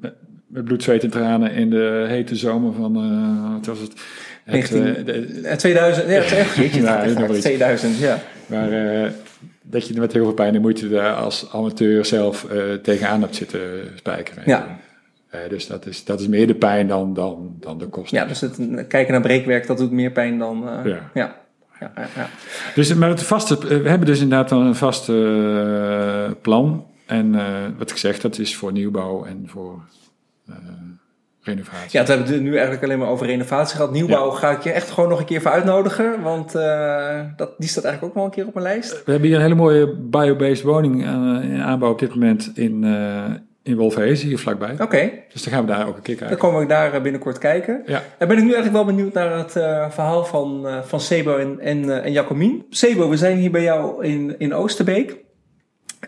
[0.01, 0.13] met,
[0.47, 3.93] bloed, zweet en tranen in de hete zomer van, eh, wat was het?
[4.43, 7.13] Het 19 eh, de- Eh, 2000, ja, het is echt, jeetje, het Ja, gaat echt
[7.13, 7.31] nog hard.
[7.35, 7.45] iets.
[7.45, 8.19] 2000, ja.
[8.45, 8.71] maar
[9.03, 9.09] eh,
[9.61, 12.47] dat je met heel veel pijn en moeite daar als amateur zelf
[12.81, 13.61] tegenaan hebt zitten
[13.95, 14.43] spijkeren.
[14.45, 14.77] Ja.
[15.49, 18.17] Dus dat is, dat is meer de pijn dan, dan, dan de kosten.
[18.17, 18.55] Ja, dus het
[18.87, 20.63] kijken naar breekwerk, dat doet meer pijn dan...
[20.83, 21.09] Ja.
[21.13, 21.41] ja.
[21.79, 22.29] Ja, ja, ja.
[22.75, 25.05] Dus, maar het vaste, we hebben dus inderdaad een vast
[26.41, 26.85] plan.
[27.05, 27.31] En
[27.77, 29.81] wat ik zeg, dat is voor nieuwbouw en voor
[31.43, 31.99] renovatie.
[31.99, 33.91] Ja, we hebben het nu eigenlijk alleen maar over renovatie gehad.
[33.91, 36.21] Nieuwbouw ga ik je echt gewoon nog een keer voor uitnodigen.
[36.21, 38.91] Want uh, dat, die staat eigenlijk ook nog een keer op mijn lijst.
[39.05, 41.07] We hebben hier een hele mooie biobased woning uh,
[41.51, 43.23] in aanbouw op dit moment in, uh,
[43.63, 44.71] in Wolfhezen, hier vlakbij.
[44.73, 44.83] Oké.
[44.83, 45.23] Okay.
[45.33, 46.37] Dus dan gaan we daar ook een keer kijken.
[46.37, 47.81] Dan komen we daar binnenkort kijken.
[47.85, 48.01] Ja.
[48.17, 49.51] En ben ik nu eigenlijk wel benieuwd naar het
[49.93, 52.65] verhaal van, van Sebo en, en, en Jacomien.
[52.69, 55.21] Sebo, we zijn hier bij jou in, in Oosterbeek.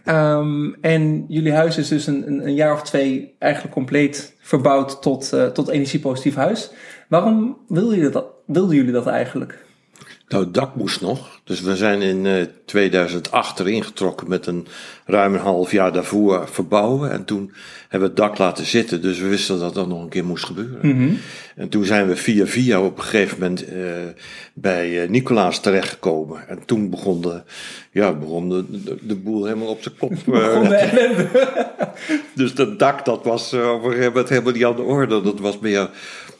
[0.05, 5.31] Um, en jullie huis is dus een, een, jaar of twee eigenlijk compleet verbouwd tot,
[5.33, 6.71] uh, tot energiepositief huis.
[7.09, 9.64] Waarom wilden jullie dat, wilden jullie dat eigenlijk?
[10.27, 11.39] Nou, het dak moest nog.
[11.43, 14.67] Dus we zijn in uh, 2008 erin getrokken met een
[15.05, 17.11] ruim een half jaar daarvoor verbouwen.
[17.11, 19.01] En toen hebben we het dak laten zitten.
[19.01, 20.79] Dus we wisten dat dat nog een keer moest gebeuren.
[20.81, 21.17] Mm -hmm.
[21.55, 23.93] En toen zijn we via via op een gegeven moment uh,
[24.53, 26.47] bij uh, Nicolaas terechtgekomen.
[26.47, 27.41] En toen begon de,
[27.91, 30.13] ja, begon de, de, de boel helemaal op zijn kop.
[32.35, 35.21] dus dat dak, dat was op een gegeven moment helemaal niet aan de orde.
[35.21, 35.89] Dat was meer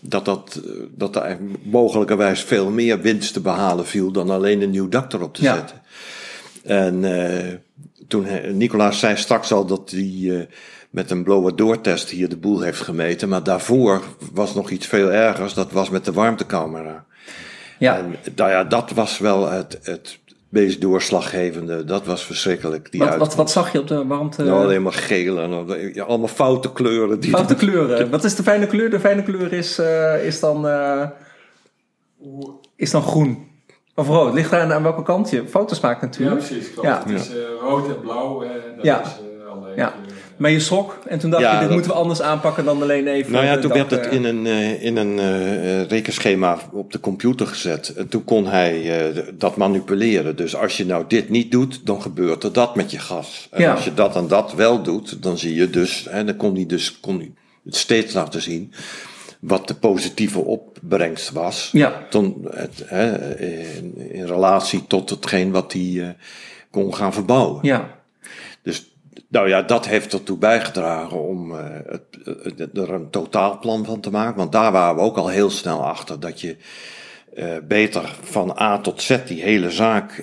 [0.08, 4.90] dat, dat, dat er mogelijkerwijs veel meer winst te behalen viel dan alleen een nieuw
[4.90, 5.56] dak erop te Ja.
[5.56, 5.82] zetten.
[6.64, 7.54] En uh,
[8.08, 8.28] toen
[8.58, 10.42] Nicolaas zei straks al dat hij uh,
[10.90, 13.30] met een blower doortest hier de boel heeft gemeten.
[13.30, 14.04] Maar daarvoor
[14.34, 15.54] was nog iets veel ergers.
[15.54, 17.06] Dat was met de warmtecamera.
[17.80, 17.98] Ja.
[17.98, 20.20] En nou ja, dat was wel het, het
[20.56, 21.84] meest doorslaggevende.
[21.84, 22.92] Dat was verschrikkelijk.
[22.92, 24.44] Die Wat, uit- wat, wat zag je op de warmte?
[24.44, 27.20] Nou, alleen maar geel en ja, allemaal foute kleuren.
[27.20, 28.10] Die Foute kleuren.
[28.10, 28.90] Wat is de fijne kleur?
[28.90, 31.04] De fijne kleur is, uh, is, dan, uh,
[32.76, 33.48] is dan groen.
[33.96, 34.34] Of rood.
[34.34, 36.38] Ligt daar aan welke kant je foto's maakt natuurlijk.
[36.48, 36.68] precies.
[36.82, 37.04] Ja.
[37.06, 38.44] Het is uh, rood en blauw.
[38.44, 39.02] En dat Ja.
[39.02, 39.76] is uh, alleen.
[39.76, 39.94] Ja.
[40.38, 42.82] Maar je schrok en toen dacht Ja, je, dit dat- moeten we anders aanpakken dan
[42.82, 43.32] alleen even...
[43.32, 46.92] Nou ja, toen dak, werd het eh, in een, uh, in een uh, rekenschema op
[46.92, 47.94] de computer gezet.
[47.96, 50.36] En toen kon hij uh, dat manipuleren.
[50.36, 53.48] Dus als je nou dit niet doet, dan gebeurt er dat met je gas.
[53.52, 53.72] En Ja.
[53.74, 56.66] als je dat en dat wel doet, dan zie je dus, en dan kon hij
[56.66, 57.32] dus kon hij
[57.66, 58.74] het steeds laten zien
[59.40, 61.70] wat de positieve opbrengst was.
[61.72, 62.06] Ja.
[62.10, 66.08] Ton, het, hè, in, in relatie tot hetgeen wat hij uh,
[66.72, 67.60] kon gaan verbouwen.
[67.62, 67.90] Ja.
[68.64, 68.95] Dus
[69.28, 72.04] nou ja, dat heeft ertoe bijgedragen om uh, het,
[72.58, 74.38] het, er een totaalplan van te maken.
[74.38, 76.58] Want daar waren we ook al heel snel achter dat je
[77.36, 80.18] uh, beter van A tot Z die hele zaak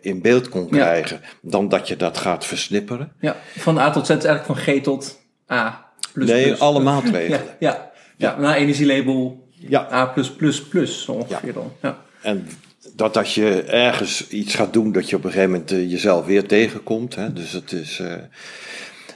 [0.00, 1.20] in beeld kon krijgen.
[1.22, 1.28] Ja.
[1.50, 3.12] Dan dat je dat gaat versnipperen.
[3.20, 5.20] Ja, van A tot Z is eigenlijk van G tot
[5.50, 5.86] A.
[6.12, 6.60] Plus, nee, plus.
[6.60, 7.40] alle maatregelen.
[7.58, 8.34] Ja, ja.
[8.34, 8.38] ja.
[8.38, 9.88] na energielabel ja.
[9.92, 11.52] A plus plus plus zo ongeveer ja.
[11.52, 11.72] dan.
[11.82, 11.98] Ja.
[12.22, 12.48] En
[12.98, 16.26] dat als je ergens iets gaat doen, dat je op een gegeven moment uh, jezelf
[16.26, 17.14] weer tegenkomt.
[17.14, 17.32] Hè?
[17.32, 17.98] Dus het is.
[17.98, 18.12] Uh,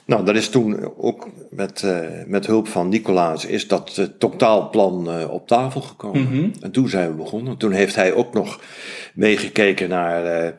[0.04, 5.46] nou, dat is toen ook met, uh, met hulp van Nicolaas, is dat totaalplan op
[5.46, 6.22] tafel gekomen.
[6.22, 6.34] Mhm.
[6.34, 6.52] Mm -hmm.
[6.60, 7.56] En toen zijn we begonnen.
[7.56, 8.60] Toen heeft hij ook nog
[9.14, 10.54] meegekeken naar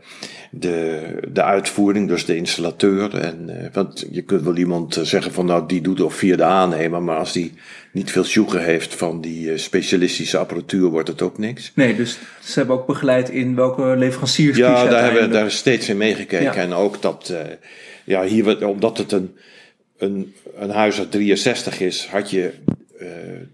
[0.56, 1.02] de,
[1.32, 3.18] de uitvoering, dus de installateur.
[3.18, 7.02] En, want je kunt wel iemand zeggen van nou, die doet of via de aannemer,
[7.02, 7.54] maar als die
[7.92, 11.72] niet veel sjoegen heeft van die specialistische apparatuur, wordt het ook niks.
[11.76, 15.90] Nee, dus ze hebben ook begeleid in welke leveranciers Ja, daar hebben we daar steeds
[15.90, 16.44] in meegekeken.
[16.44, 16.56] Ja.
[16.56, 17.40] En ook dat, uh,
[18.04, 19.36] ja, hier, omdat het een,
[19.98, 22.52] een, een huis uit 63 is, had je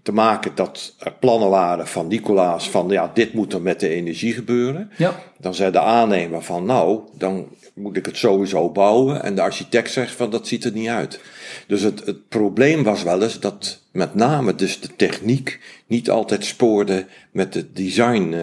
[0.02, 3.88] te maken dat er plannen waren van Nicolaas van, ja, dit moet er met de
[3.88, 4.90] energie gebeuren.
[4.96, 5.14] Ja.
[5.38, 9.22] Dan zei de aannemer van, nou, dan moet ik het sowieso bouwen.
[9.22, 11.20] En de architect zegt van, dat ziet er niet uit.
[11.66, 16.44] Dus het, het probleem was wel eens dat met name dus de techniek niet altijd
[16.44, 18.42] spoorde met het design uh,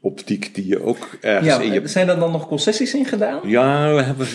[0.00, 1.88] optiek die je ook ergens ja, in je...
[1.88, 3.40] Zijn er dan nog concessies in gedaan?
[3.44, 4.26] Ja, we hebben,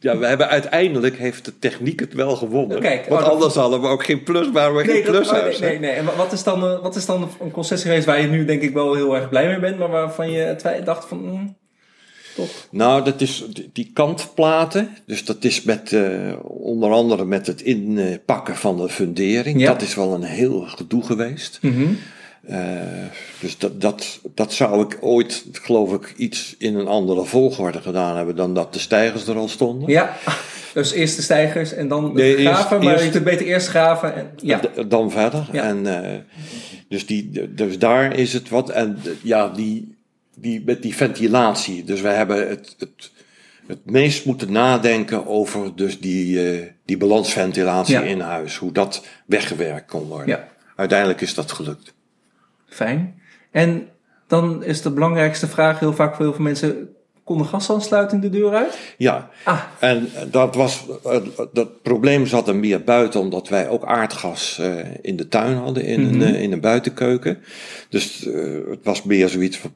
[0.00, 2.80] ja, we hebben uiteindelijk heeft de techniek het wel gewonnen.
[2.80, 3.62] Kijk, Want oh, anders dat...
[3.62, 5.44] hadden we ook geen plus, waren we nee, geen plushuis.
[5.44, 5.90] Dat, oh, nee, nee, nee.
[5.90, 8.72] En wat is, dan, wat is dan een concessie geweest waar je nu denk ik
[8.72, 11.18] wel heel erg blij mee bent, maar waarvan je dacht van...
[11.18, 11.56] Mm,
[12.34, 12.68] toch?
[12.70, 14.96] Nou, dat is die kantplaten.
[15.06, 19.60] Dus dat is met uh, onder andere met het inpakken van de fundering.
[19.60, 19.72] Ja.
[19.72, 21.58] Dat is wel een heel gedoe geweest.
[21.62, 21.98] Mm -hmm.
[22.50, 22.58] Uh,
[23.40, 28.16] dus dat, dat, dat zou ik ooit, geloof ik, iets in een andere volgorde gedaan
[28.16, 29.90] hebben dan dat de stijgers er al stonden.
[29.90, 30.16] Ja,
[30.74, 33.68] dus eerst de stijgers en dan nee, graven, eerst, maar eerst, je kunt beter eerst
[33.68, 34.14] graven.
[34.14, 34.60] En, ja.
[34.88, 35.48] Dan verder.
[35.52, 35.62] Ja.
[35.62, 35.98] En, uh,
[36.88, 38.70] dus, die, dus daar is het wat.
[38.70, 39.96] En ja, die,
[40.34, 41.84] die, met die ventilatie.
[41.84, 43.10] Dus we hebben het, het,
[43.66, 48.02] het meest moeten nadenken over dus die, uh, die balansventilatie ja.
[48.02, 48.56] in huis.
[48.56, 50.28] Hoe dat weggewerkt kon worden.
[50.28, 50.48] Ja.
[50.76, 51.96] Uiteindelijk is dat gelukt.
[52.78, 53.20] Fijn.
[53.50, 53.88] En
[54.26, 56.88] dan is de belangrijkste vraag heel vaak voor heel veel mensen...
[57.24, 58.78] Kon de gasaansluiting de deur uit?
[58.98, 59.62] Ja, ah.
[59.78, 60.86] en dat, was,
[61.52, 65.84] dat probleem zat er meer buiten, omdat wij ook aardgas uh, in de tuin hadden,
[65.84, 66.20] in, mm -hmm.
[66.20, 67.38] een, in een buitenkeuken.
[67.88, 69.72] Dus uh, het was meer zoiets van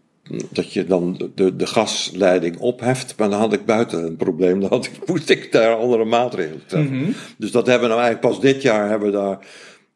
[0.51, 3.15] dat je dan de, de gasleiding opheft.
[3.17, 4.61] Maar dan had ik buiten een probleem.
[4.61, 6.95] Dan had ik, moest ik daar andere maatregelen treffen.
[6.95, 7.05] Mhm.
[7.05, 7.15] Mm -hmm.
[7.39, 9.39] Dus dat hebben we nou eigenlijk pas dit jaar hebben we daar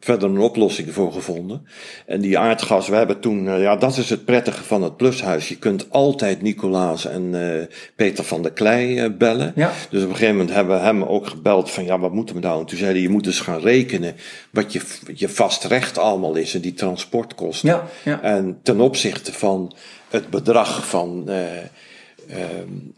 [0.06, 1.66] verder een oplossing voor gevonden.
[2.06, 5.48] En die aardgas, we hebben toen, eh, ja, dat is het prettige van het plushuis.
[5.48, 7.62] Je kunt altijd Nicolaas en uh,
[7.96, 9.52] Peter van der Klei uh, bellen.
[9.56, 9.72] Ja.
[9.90, 12.40] Dus op een gegeven moment hebben we hem ook gebeld van, ja, wat moeten we
[12.40, 12.60] nou?
[12.60, 14.14] En toen zei hij, je moet dus gaan rekenen
[14.50, 14.80] wat je,
[15.14, 17.68] je vast recht allemaal is en die transportkosten.
[17.68, 18.22] Ja, ja.
[18.22, 19.74] En ten opzichte van
[20.08, 21.36] het bedrag van uh,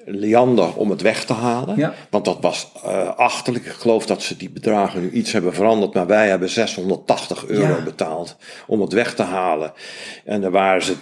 [0.05, 1.77] Leander om het weg te halen.
[1.77, 1.95] Ja.
[2.11, 3.65] Want dat was uh, achterlijk.
[3.65, 5.95] Ik geloof dat ze die bedragen nu iets hebben veranderd.
[5.95, 7.83] Maar wij hebben 680 euro Ja.
[7.83, 9.73] betaald om het weg te halen.
[10.25, 10.95] En daar waren ze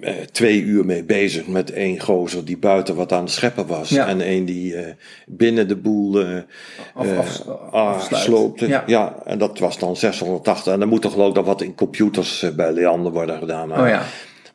[0.00, 3.88] eh, twee uur mee bezig met één gozer die buiten wat aan het scheppen was.
[3.88, 4.06] Ja.
[4.06, 4.92] En één die eh,
[5.26, 6.36] binnen de boel eh,
[6.94, 8.24] Af- eh, af- afsluit.
[8.24, 8.68] sloopte.
[8.68, 8.82] Ja.
[8.86, 9.14] Ja.
[9.24, 10.72] en dat was dan 680.
[10.72, 13.68] En dan moet er geloof ik wat in computers eh, bij Leander worden gedaan.
[13.68, 14.02] Maar Oh ja,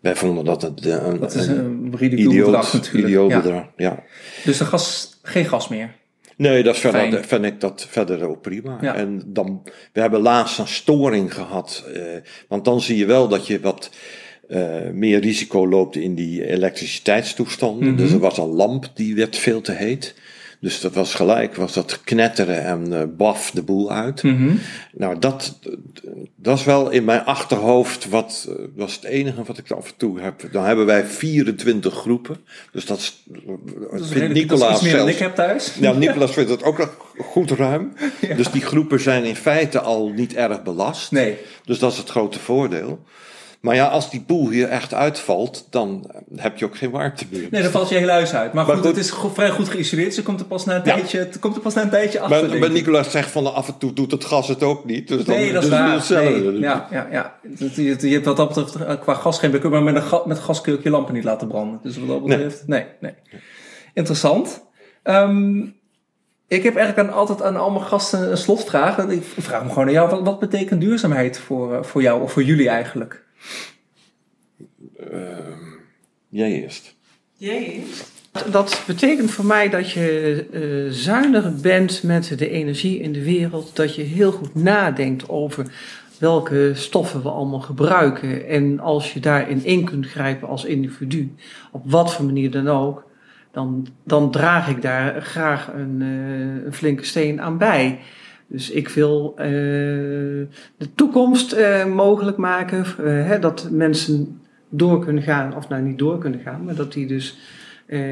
[0.04, 3.04] wij vonden dat het eh, een, dat is een een idioot, bedrag natuurlijk.
[3.06, 3.42] idioot Ja.
[3.42, 3.66] bedrag.
[3.78, 4.04] Ja.
[4.44, 5.96] Dus de gas, geen gas meer.
[6.38, 8.78] Nee, dat verder, vind ik dat verder ook prima.
[8.82, 8.96] Ja.
[8.96, 9.62] En dan,
[9.94, 11.84] we hebben laatst een storing gehad.
[11.94, 12.02] eh,
[12.48, 13.90] want dan zie je wel dat je wat
[14.50, 17.88] eh, meer risico loopt in die elektriciteitstoestanden.
[17.88, 17.98] Mhm.
[17.98, 20.16] Dus er was een lamp die werd veel te heet.
[20.64, 24.24] Dus dat was gelijk, was dat knetteren en eh, baf de boel uit.
[24.24, 24.52] Mhm.
[24.92, 25.60] Nou, dat,
[26.36, 29.94] dat is wel in mijn achterhoofd wat eh, was het enige wat ik af en
[29.98, 30.48] toe heb.
[30.52, 32.38] Dan hebben wij 24 groepen.
[32.72, 33.40] Dus dat, is- Dat
[34.00, 35.74] is, vindt redelijk, dat is Nicolaas dan ik heb thuis.
[35.80, 37.94] ja, Nicolas vindt het ook nog goed ruim.
[38.38, 41.12] Dus die groepen zijn in feite al niet erg belast.
[41.12, 43.00] Nee, Dus dat is het grote voordeel.
[43.64, 47.48] Maar ja, als die boel hier echt uitvalt, dan heb je ook geen warmte meer.
[47.52, 48.54] nee, dan valt je hele huis uit.
[48.54, 48.96] Maar, Maar goed, goed.
[48.96, 50.16] het is go- vrij goed geïsoleerd.
[50.16, 50.94] Je komt er pas na een Ja.
[50.96, 52.48] tijdje, het komt er pas na een tijdje achter.
[52.50, 52.74] maar, maar ik.
[52.74, 55.08] Nicolas zegt van af en toe doet het gas het ook niet.
[55.08, 55.78] Dus dan, Nee, dat is dus
[56.10, 56.24] waar.
[56.24, 57.36] Nee, ja, ja, ja.
[57.58, 60.22] Je, je hebt wat dat betreft eh, qua gas geen backup, maar met, een ga,
[60.26, 61.80] met gas kun je ook je lampen niet laten branden.
[61.84, 63.14] Dus wat dat betreft, nee, nee.
[63.94, 64.64] Interessant.
[65.04, 65.58] Ehm,
[66.48, 68.98] ik heb eigenlijk aan, altijd aan al mijn gasten een slotvraag.
[68.98, 72.22] En Ik vraag me gewoon aan jou, wat, wat betekent duurzaamheid voor, eh, voor jou
[72.22, 73.22] of voor jullie eigenlijk?
[76.30, 78.12] Jij eerst.
[78.52, 83.76] Dat betekent voor mij dat je eh, zuiniger bent met de energie in de wereld.
[83.76, 85.72] Dat je heel goed nadenkt over
[86.20, 88.48] welke stoffen we allemaal gebruiken.
[88.48, 91.36] En als je daarin in kunt grijpen als individu,
[91.72, 93.06] op wat voor manier dan ook,
[93.52, 98.00] dan, dan draag ik daar graag een, eh, een flinke steen aan bij.
[98.48, 99.46] Dus ik wil eh,
[100.78, 105.98] de toekomst eh, mogelijk maken, eh, hè, dat mensen door kunnen gaan, of nou niet
[105.98, 107.38] door kunnen gaan, maar dat die dus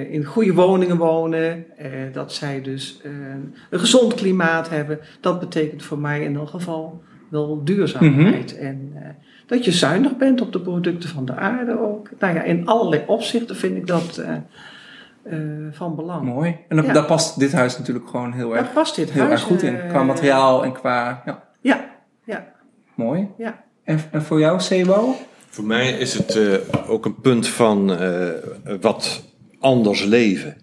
[0.09, 1.65] in goede woningen wonen,
[2.11, 3.01] dat zij dus
[3.69, 4.99] een gezond klimaat hebben.
[5.19, 7.01] Dat betekent voor mij in elk geval
[7.32, 8.57] wel duurzaamheid.
[8.57, 9.09] En eh,
[9.45, 12.09] dat je zuinig bent op de producten van de aarde ook.
[12.19, 14.23] Nou ja, in allerlei opzichten vind ik dat
[15.24, 15.38] eh,
[15.72, 16.24] van belang.
[16.26, 16.57] Mooi.
[16.67, 16.93] En dan, Ja.
[16.93, 19.61] daar past dit huis natuurlijk gewoon heel erg, Daar past dit heel huis erg goed
[19.61, 19.80] in.
[19.80, 21.22] eh, Qua materiaal en qua...
[21.26, 21.86] Ja, Ja,
[22.26, 22.51] ja,
[22.95, 23.28] mooi.
[23.38, 23.63] ja.
[23.84, 25.15] En, en voor jou, Sebo?
[25.49, 28.30] Voor mij is het eh, ook een punt van eh,
[28.82, 29.24] wat
[29.59, 30.55] anders leven.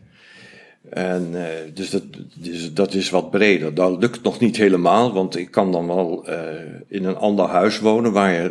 [0.90, 2.02] En eh, dus, dat,
[2.34, 3.74] dus dat is wat breder.
[3.74, 6.38] Dat lukt nog niet helemaal, want ik kan dan wel eh,
[6.88, 8.50] in een ander huis wonen waar,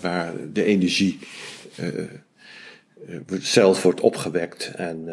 [0.00, 1.18] waar de energie
[1.76, 2.06] eh, eh,
[3.40, 4.72] zelf wordt opgewekt.
[4.76, 5.08] En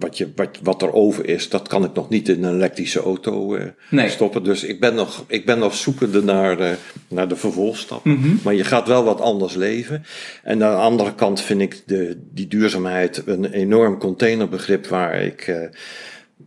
[0.00, 3.00] wat, je, wat, wat er over is, dat kan ik nog niet in een elektrische
[3.00, 4.08] auto eh, Nee.
[4.08, 4.44] stoppen.
[4.44, 6.70] Dus ik ben nog, ik ben nog zoekende naar, eh,
[7.08, 8.04] naar de vervolgstap.
[8.04, 8.36] Mhm.
[8.44, 10.04] Maar je gaat wel wat anders leven.
[10.42, 15.40] En aan de andere kant vind ik de, die duurzaamheid een enorm containerbegrip waar ik
[15.40, 15.64] eh,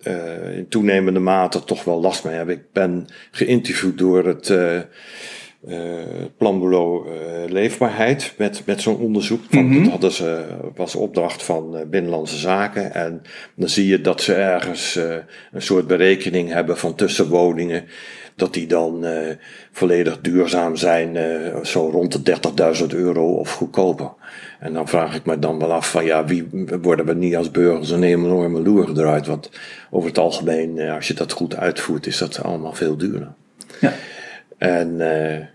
[0.03, 2.49] eh, in toenemende mate toch wel last mee heb.
[2.49, 4.83] Ik ben geïnterviewd door het eh eh,
[6.37, 9.41] Planbureau eh, Leefbaarheid met, met zo'n onderzoek.
[9.49, 9.81] Van, Mhm.
[9.83, 10.45] Dat hadden ze,
[10.75, 12.93] was opdracht van eh, Binnenlandse Zaken.
[12.93, 13.21] En
[13.55, 15.15] dan zie je dat ze ergens eh,
[15.51, 17.83] een soort berekening hebben van tussenwoningen.
[18.35, 19.35] Dat die dan eh,
[19.71, 24.11] volledig duurzaam zijn, eh, zo rond de 30.000 euro of goedkoper.
[24.59, 26.49] En dan vraag ik me dan wel af van ja, wie
[26.81, 29.27] worden we niet als burgers een enorme loer gedraaid?
[29.27, 29.49] Want
[29.89, 33.33] over het algemeen, eh, als je dat goed uitvoert, is dat allemaal veel duurder.
[33.81, 33.93] Ja.
[34.69, 35.01] En
[35.35, 35.45] eh,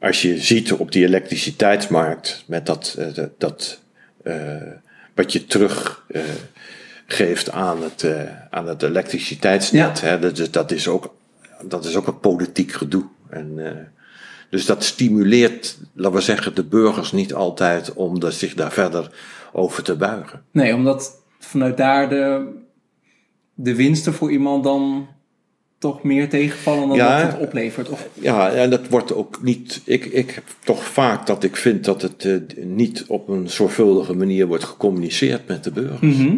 [0.00, 3.80] als je ziet op die elektriciteitsmarkt, met dat, eh, dat,
[4.22, 4.56] eh,
[5.14, 6.22] wat je terug eh,
[7.06, 8.06] geeft aan het,
[8.50, 10.06] aan het elektriciteitsnet, Ja.
[10.06, 11.14] hè, dat, is- dat, is ook,
[11.62, 13.04] dat is ook een politiek gedoe.
[13.30, 13.58] En,
[14.50, 19.10] dus dat stimuleert, laten we zeggen, de burgers niet altijd om de, zich daar verder
[19.52, 20.42] over te buigen.
[20.50, 22.52] Nee, omdat vanuit daar de,
[23.54, 25.08] de winsten voor iemand dan
[25.78, 27.22] toch meer tegenvallen dan Ja.
[27.22, 27.88] dat het oplevert.
[27.88, 29.82] Of, Ja, en dat wordt ook niet.
[29.84, 34.14] Ik, ik heb toch vaak dat ik vind dat het eh, niet op een zorgvuldige
[34.14, 36.16] manier wordt gecommuniceerd met de burgers.
[36.16, 36.36] Mhm.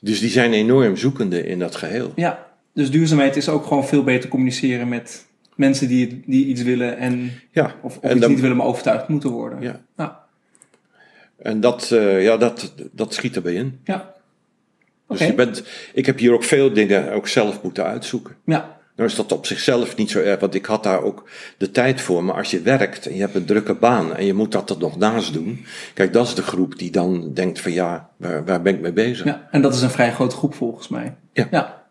[0.00, 2.12] Dus die zijn enorm zoekende in dat geheel.
[2.16, 6.96] Ja, dus duurzaamheid is ook gewoon veel beter communiceren met mensen die, die iets willen
[6.96, 9.62] en Ja, of, of en iets dan- niet willen, maar overtuigd moeten worden.
[9.62, 9.80] Ja.
[9.96, 10.20] Ja.
[11.38, 13.78] En dat, eh, ja, dat, dat schiet erbij in.
[13.84, 14.14] Ja.
[15.12, 15.62] Dus je bent,
[15.94, 18.36] ik heb hier ook veel dingen ook zelf moeten uitzoeken.
[18.44, 18.80] Ja.
[18.96, 22.00] Nou is dat op zichzelf niet zo erg, want ik had daar ook de tijd
[22.00, 22.24] voor.
[22.24, 24.78] Maar als je werkt en je hebt een drukke baan en je moet dat er
[24.78, 25.64] nog naast doen.
[25.94, 28.92] Kijk, dat is de groep die dan denkt van ja, waar, waar ben ik mee
[28.92, 29.24] bezig?
[29.24, 29.48] ja.
[29.50, 31.14] En dat is een vrij grote groep volgens mij.
[31.32, 31.48] Ja.
[31.50, 31.82] Ja.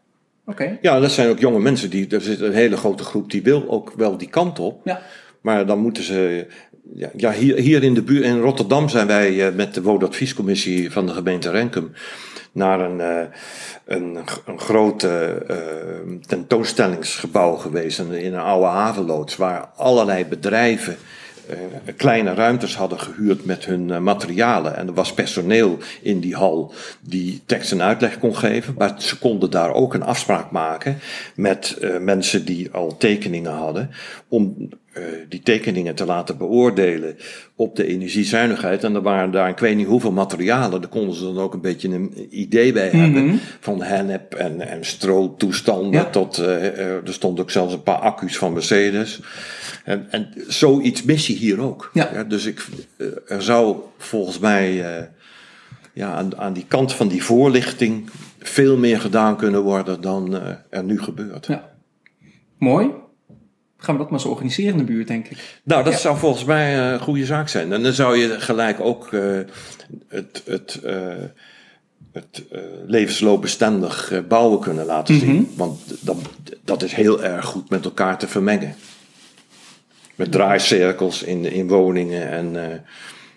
[0.45, 0.77] Oké.
[0.81, 1.89] Ja, dat zijn ook jonge mensen.
[1.89, 4.81] Die, er zit een hele grote groep die wil ook wel die kant op.
[4.83, 5.01] Ja.
[5.41, 6.47] Maar dan moeten ze.
[6.93, 10.91] Ja, ja hier, hier in de buurt, in Rotterdam zijn wij eh, met de woonadviescommissie
[10.91, 11.91] van de gemeente Renkum
[12.51, 13.27] naar een, eh,
[13.85, 14.17] een,
[14.57, 15.29] groot eh,
[16.25, 20.97] tentoonstellingsgebouw geweest in, een oude havenloods, waar allerlei bedrijven
[21.47, 21.57] eh,
[21.95, 24.75] kleine ruimtes hadden gehuurd met hun materialen.
[24.75, 28.75] En er was personeel in die hal die tekst en uitleg kon geven.
[28.77, 30.99] Maar ze konden daar ook een afspraak maken
[31.35, 33.89] met mensen die al tekeningen hadden.
[34.27, 37.17] Om eh, die tekeningen te laten beoordelen
[37.55, 38.83] op de energiezuinigheid.
[38.83, 40.81] En er waren daar, ik weet niet hoeveel materialen.
[40.81, 43.39] Daar konden ze dan ook een beetje een idee bij hebben.
[43.59, 45.91] Van hennep en, en stroottoestanden.
[45.91, 46.09] Ja.
[46.09, 49.19] Tot, eh, eh, er stond ook zelfs een paar accu's van Mercedes.
[49.83, 51.89] En, en zoiets mis je hier ook.
[51.93, 52.23] Ja.
[52.23, 52.65] dus ik,
[53.27, 54.73] er zou volgens mij
[55.93, 60.39] ja, aan, aan die kant van die voorlichting veel meer gedaan kunnen worden dan
[60.69, 61.45] er nu gebeurt.
[61.45, 61.69] Ja.
[62.57, 62.91] Mooi.
[63.83, 65.59] Gaan we dat maar eens organiseren in de buurt, denk ik.
[65.63, 65.99] Nou, dat Ja.
[65.99, 67.73] zou volgens mij eh, een goede zaak zijn.
[67.73, 69.39] En dan zou je gelijk ook eh,
[70.07, 71.05] het, het, eh,
[72.11, 72.43] het
[72.85, 75.35] levensloopbestendig bouwen kunnen laten zien.
[75.35, 75.43] Mhm.
[75.55, 76.17] Want dat,
[76.63, 78.75] dat is heel erg goed met elkaar te vermengen.
[80.15, 82.51] Met draaicirkels in, in woningen en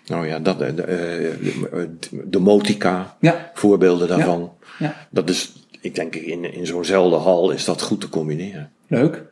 [0.05, 3.51] nou ja, dat, de, motica, Ja.
[3.53, 4.51] voorbeelden daarvan.
[4.79, 5.07] Ja.
[5.09, 8.71] Dat is, ik denk in, in zo'nzelfde hal is dat goed te combineren.
[8.87, 9.23] Leuk.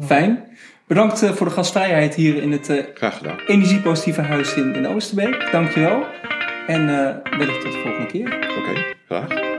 [0.00, 0.44] Fijn.
[0.92, 3.38] Bedankt eh, voor de gastvrijheid hier in het eh, Graag gedaan.
[3.46, 5.48] Energiepositieve Huis in, in Oosterbeek.
[5.52, 6.06] Dankjewel.
[6.66, 8.26] En eh wellicht tot de volgende keer.
[8.58, 9.51] Oké, graag.